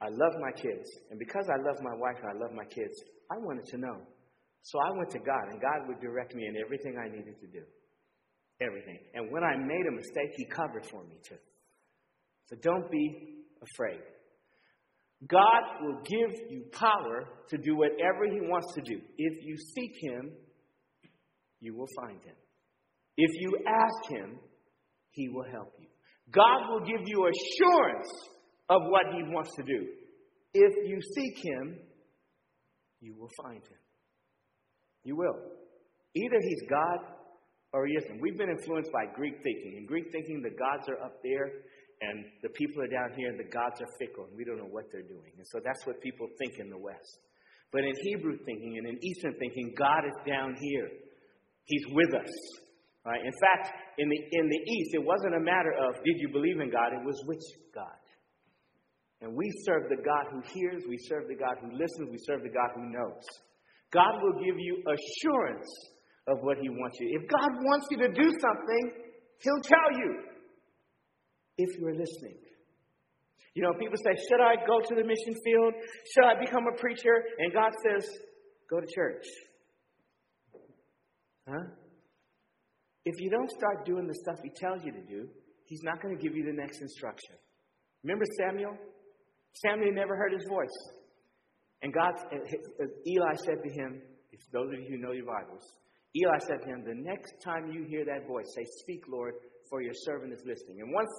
[0.00, 0.88] I love my kids.
[1.12, 2.96] And because I love my wife and I love my kids,
[3.30, 4.00] I wanted to know.
[4.64, 7.46] So I went to God, and God would direct me in everything I needed to
[7.46, 7.62] do
[8.60, 8.98] everything.
[9.14, 11.36] And when I made a mistake, He covered for me too.
[12.46, 14.00] So don't be afraid.
[15.28, 19.00] God will give you power to do whatever He wants to do.
[19.18, 20.32] If you seek Him,
[21.60, 22.34] you will find Him.
[23.16, 24.38] If you ask Him,
[25.10, 25.88] He will help you.
[26.32, 28.08] God will give you assurance
[28.68, 29.86] of what He wants to do.
[30.54, 31.76] If you seek Him,
[33.00, 33.78] you will find Him.
[35.04, 35.36] You will.
[36.14, 37.19] Either He's God
[37.72, 38.20] or isn't.
[38.20, 39.78] We've been influenced by Greek thinking.
[39.78, 41.62] In Greek thinking, the gods are up there
[42.00, 44.70] and the people are down here and the gods are fickle and we don't know
[44.70, 45.30] what they're doing.
[45.38, 47.20] And so that's what people think in the West.
[47.72, 50.88] But in Hebrew thinking and in Eastern thinking, God is down here.
[51.64, 52.34] He's with us.
[53.06, 53.22] Right?
[53.24, 56.58] In fact, in the, in the East, it wasn't a matter of did you believe
[56.60, 57.86] in God, it was which God.
[59.22, 62.42] And we serve the God who hears, we serve the God who listens, we serve
[62.42, 63.22] the God who knows.
[63.92, 65.68] God will give you assurance
[66.30, 67.18] of what He wants you.
[67.20, 68.84] If God wants you to do something,
[69.42, 70.10] He'll tell you
[71.58, 72.38] if you're listening.
[73.54, 75.74] You know, people say, Should I go to the mission field?
[76.14, 77.24] Should I become a preacher?
[77.38, 78.08] And God says,
[78.70, 79.26] Go to church.
[81.48, 81.66] Huh?
[83.04, 85.28] If you don't start doing the stuff He tells you to do,
[85.64, 87.34] He's not going to give you the next instruction.
[88.02, 88.76] Remember Samuel?
[89.54, 90.76] Samuel never heard his voice.
[91.82, 94.02] And God, eh, eh, Eli said to him,
[94.32, 95.64] if those of you who know your Bibles,
[96.16, 99.34] Eli said to him, The next time you hear that voice, say, Speak, Lord,
[99.68, 100.80] for your servant is listening.
[100.80, 101.10] And once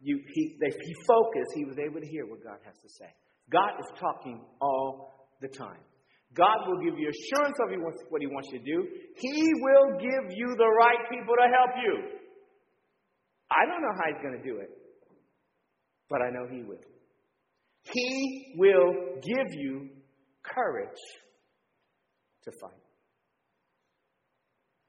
[0.00, 3.12] you, he, they, he focused, he was able to hear what God has to say.
[3.50, 5.80] God is talking all the time.
[6.34, 7.72] God will give you assurance of
[8.10, 8.88] what he wants you to do.
[9.16, 12.18] He will give you the right people to help you.
[13.50, 14.68] I don't know how he's going to do it,
[16.10, 16.84] but I know he will.
[17.92, 18.92] He will
[19.22, 19.88] give you
[20.44, 21.00] courage
[22.44, 22.87] to fight.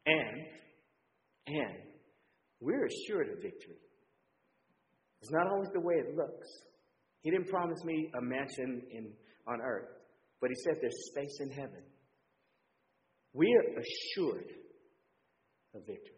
[0.10, 0.45] And,
[1.47, 1.76] and
[2.60, 3.78] we're assured of victory.
[5.22, 6.47] It's not always the way it looks.
[7.22, 9.12] He didn't promise me a mansion in,
[9.47, 9.89] on earth,
[10.41, 11.84] but He said there's space in heaven.
[13.34, 14.51] We are assured
[15.76, 16.16] of victory.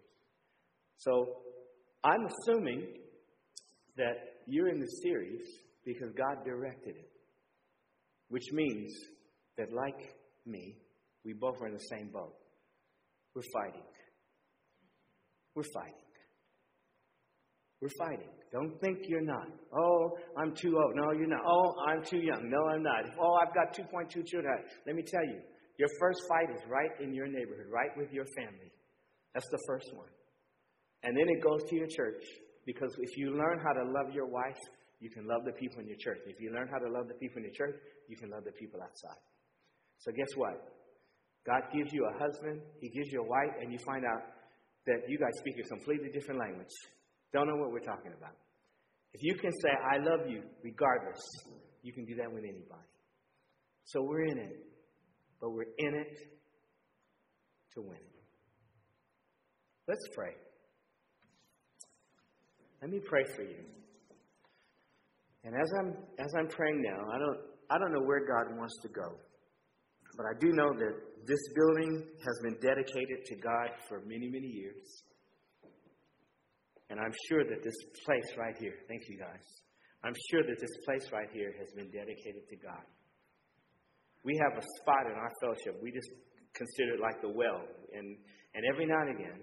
[0.97, 1.25] So
[2.03, 2.87] I'm assuming
[3.97, 4.15] that
[4.47, 5.41] you're in the series
[5.83, 7.11] because God directed it,
[8.29, 8.93] which means
[9.57, 10.15] that, like
[10.45, 10.77] me,
[11.25, 12.35] we both are in the same boat.
[13.35, 13.83] We're fighting.
[15.55, 16.05] We're fighting.
[17.81, 18.29] We're fighting.
[18.51, 19.47] Don't think you're not.
[19.73, 20.93] Oh, I'm too old.
[20.95, 21.41] No, you're not.
[21.47, 22.49] Oh, I'm too young.
[22.49, 23.05] No, I'm not.
[23.19, 24.53] Oh, I've got 2.2 children.
[24.85, 25.39] Let me tell you,
[25.77, 28.71] your first fight is right in your neighborhood, right with your family.
[29.33, 30.09] That's the first one.
[31.03, 32.23] And then it goes to your church.
[32.65, 34.59] Because if you learn how to love your wife,
[34.99, 36.19] you can love the people in your church.
[36.27, 38.51] If you learn how to love the people in your church, you can love the
[38.51, 39.17] people outside.
[39.97, 40.61] So guess what?
[41.45, 44.21] God gives you a husband, He gives you a wife, and you find out
[44.85, 46.73] that you guys speak a completely different language.
[47.33, 48.35] Don't know what we're talking about.
[49.13, 51.19] If you can say, I love you regardless,
[51.81, 52.89] you can do that with anybody.
[53.85, 54.65] So we're in it,
[55.39, 56.17] but we're in it
[57.75, 57.99] to win.
[59.87, 60.33] Let's pray.
[62.81, 63.63] Let me pray for you.
[65.43, 67.37] And as I'm as I'm praying now, I don't
[67.69, 69.17] I don't know where God wants to go.
[70.21, 70.93] But I do know that
[71.25, 74.85] this building has been dedicated to God for many, many years.
[76.91, 77.73] And I'm sure that this
[78.05, 79.41] place right here, thank you guys.
[80.03, 82.85] I'm sure that this place right here has been dedicated to God.
[84.23, 85.81] We have a spot in our fellowship.
[85.81, 86.09] We just
[86.53, 87.65] consider it like the well.
[87.97, 88.15] And,
[88.53, 89.41] and every now and again,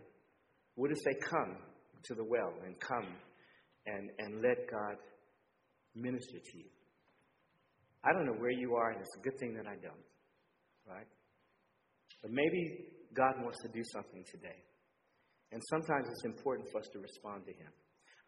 [0.76, 1.58] we'll just say, Come
[2.04, 3.08] to the well and come
[3.86, 4.94] and, and let God
[5.96, 6.70] minister to you.
[8.04, 10.06] I don't know where you are, and it's a good thing that I don't.
[10.88, 11.06] Right?
[12.22, 14.64] But maybe God wants to do something today.
[15.52, 17.72] And sometimes it's important for us to respond to Him.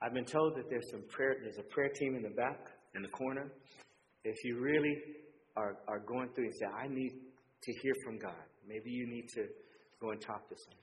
[0.03, 3.03] I've been told that there's some prayer, there's a prayer team in the back, in
[3.03, 3.53] the corner.
[4.25, 4.97] If you really
[5.57, 9.29] are, are going through and say, I need to hear from God, maybe you need
[9.37, 9.45] to
[10.01, 10.81] go and talk to someone.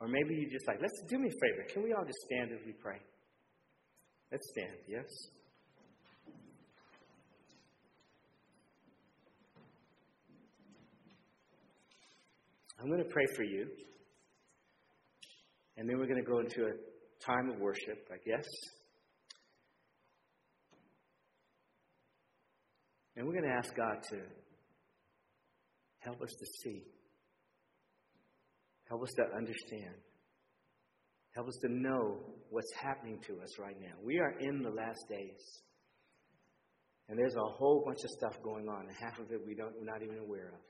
[0.00, 1.62] Or maybe you just like, let's do me a favor.
[1.72, 2.98] Can we all just stand as we pray?
[4.30, 5.06] Let's stand, yes?
[12.82, 13.68] I'm going to pray for you.
[15.76, 16.72] And then we're going to go into a
[17.24, 18.44] time of worship, I guess.
[23.14, 24.16] And we're going to ask God to
[26.00, 26.82] help us to see,
[28.88, 29.94] help us to understand,
[31.36, 32.18] help us to know
[32.50, 33.94] what's happening to us right now.
[34.02, 35.62] We are in the last days.
[37.08, 39.72] And there's a whole bunch of stuff going on, and half of it we don't,
[39.78, 40.60] we're not even aware of.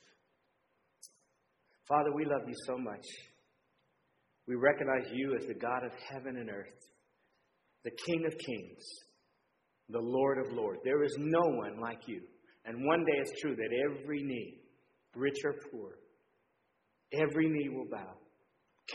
[1.89, 3.05] Father, we love you so much.
[4.47, 6.80] We recognize you as the God of heaven and earth,
[7.85, 8.85] the King of kings,
[9.89, 10.80] the Lord of lords.
[10.85, 12.20] There is no one like you.
[12.64, 14.61] And one day it's true that every knee,
[15.16, 15.99] rich or poor,
[17.12, 18.14] every knee will bow.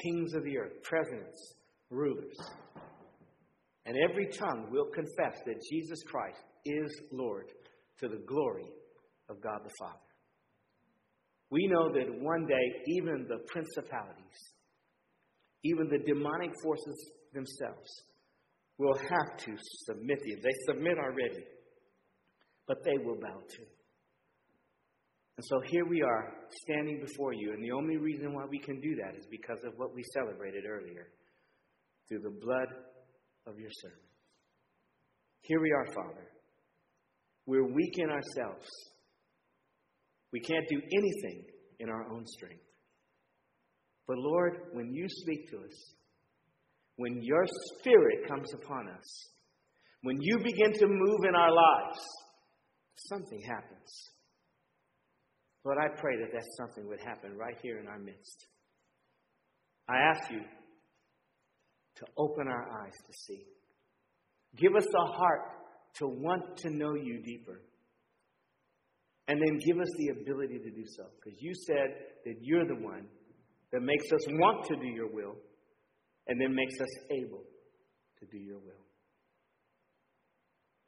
[0.03, 1.53] Kings of the earth, presidents,
[1.89, 2.37] rulers.
[3.85, 7.51] And every tongue will confess that Jesus Christ is Lord
[7.99, 8.69] to the glory
[9.29, 10.06] of God the Father.
[11.49, 14.39] We know that one day even the principalities,
[15.63, 17.89] even the demonic forces themselves
[18.77, 19.51] will have to
[19.85, 20.37] submit to you.
[20.43, 21.43] They submit already,
[22.67, 23.65] but they will bow too.
[25.37, 26.33] And so here we are,
[26.63, 29.73] standing before you, and the only reason why we can do that is because of
[29.77, 31.09] what we celebrated earlier
[32.09, 32.67] through the blood
[33.45, 34.01] of your servant.
[35.41, 36.27] Here we are, Father.
[37.45, 38.67] We're weak in ourselves.
[40.31, 41.45] We can't do anything
[41.79, 42.63] in our own strength.
[44.07, 45.93] But Lord, when you speak to us,
[46.95, 47.45] when your
[47.79, 49.29] spirit comes upon us,
[50.01, 51.99] when you begin to move in our lives,
[52.95, 54.09] something happens.
[55.63, 58.47] Lord, I pray that that something would happen right here in our midst.
[59.89, 60.39] I ask you
[61.97, 63.43] to open our eyes to see.
[64.55, 65.41] Give us a heart
[65.95, 67.61] to want to know you deeper.
[69.27, 71.03] And then give us the ability to do so.
[71.15, 71.89] Because you said
[72.25, 73.07] that you're the one
[73.71, 75.35] that makes us want to do your will
[76.27, 77.43] and then makes us able
[78.19, 78.83] to do your will.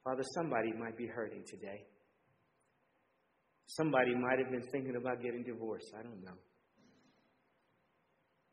[0.04, 1.84] Father, somebody might be hurting today.
[3.66, 5.92] Somebody might have been thinking about getting divorced.
[5.98, 6.38] I don't know.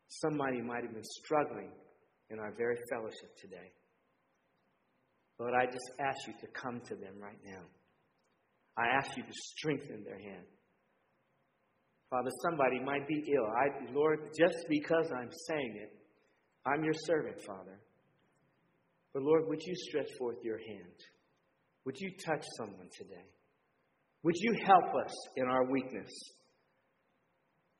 [0.08, 1.70] Somebody might have been struggling
[2.30, 3.72] in our very fellowship today.
[5.38, 7.62] Lord, I just ask you to come to them right now.
[8.78, 10.46] I ask you to strengthen their hand.
[12.10, 13.46] Father, somebody might be ill.
[13.46, 15.92] I, Lord, just because I'm saying it,
[16.64, 17.80] I'm your servant, Father.
[19.12, 20.94] But Lord, would you stretch forth your hand?
[21.84, 23.26] Would you touch someone today?
[24.22, 26.10] Would you help us in our weakness?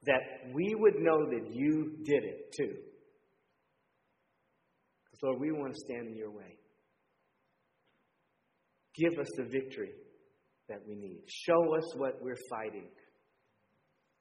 [0.05, 0.21] That
[0.53, 2.75] we would know that you did it too.
[5.05, 6.57] Because, Lord, we want to stand in your way.
[8.95, 9.91] Give us the victory
[10.69, 11.23] that we need.
[11.29, 12.89] Show us what we're fighting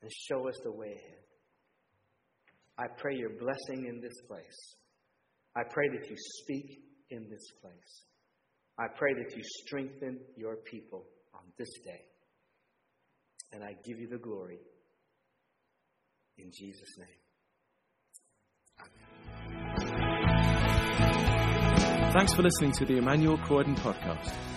[0.02, 1.24] and show us the way ahead.
[2.78, 4.76] I pray your blessing in this place.
[5.56, 6.80] I pray that you speak
[7.10, 8.06] in this place.
[8.80, 12.02] I pray that you strengthen your people on this day.
[13.54, 14.60] And I give you the glory.
[16.38, 17.08] In Jesus' name.
[18.80, 19.48] Amen.
[22.14, 24.57] Thanks for listening to the Emmanuel Croydon podcast.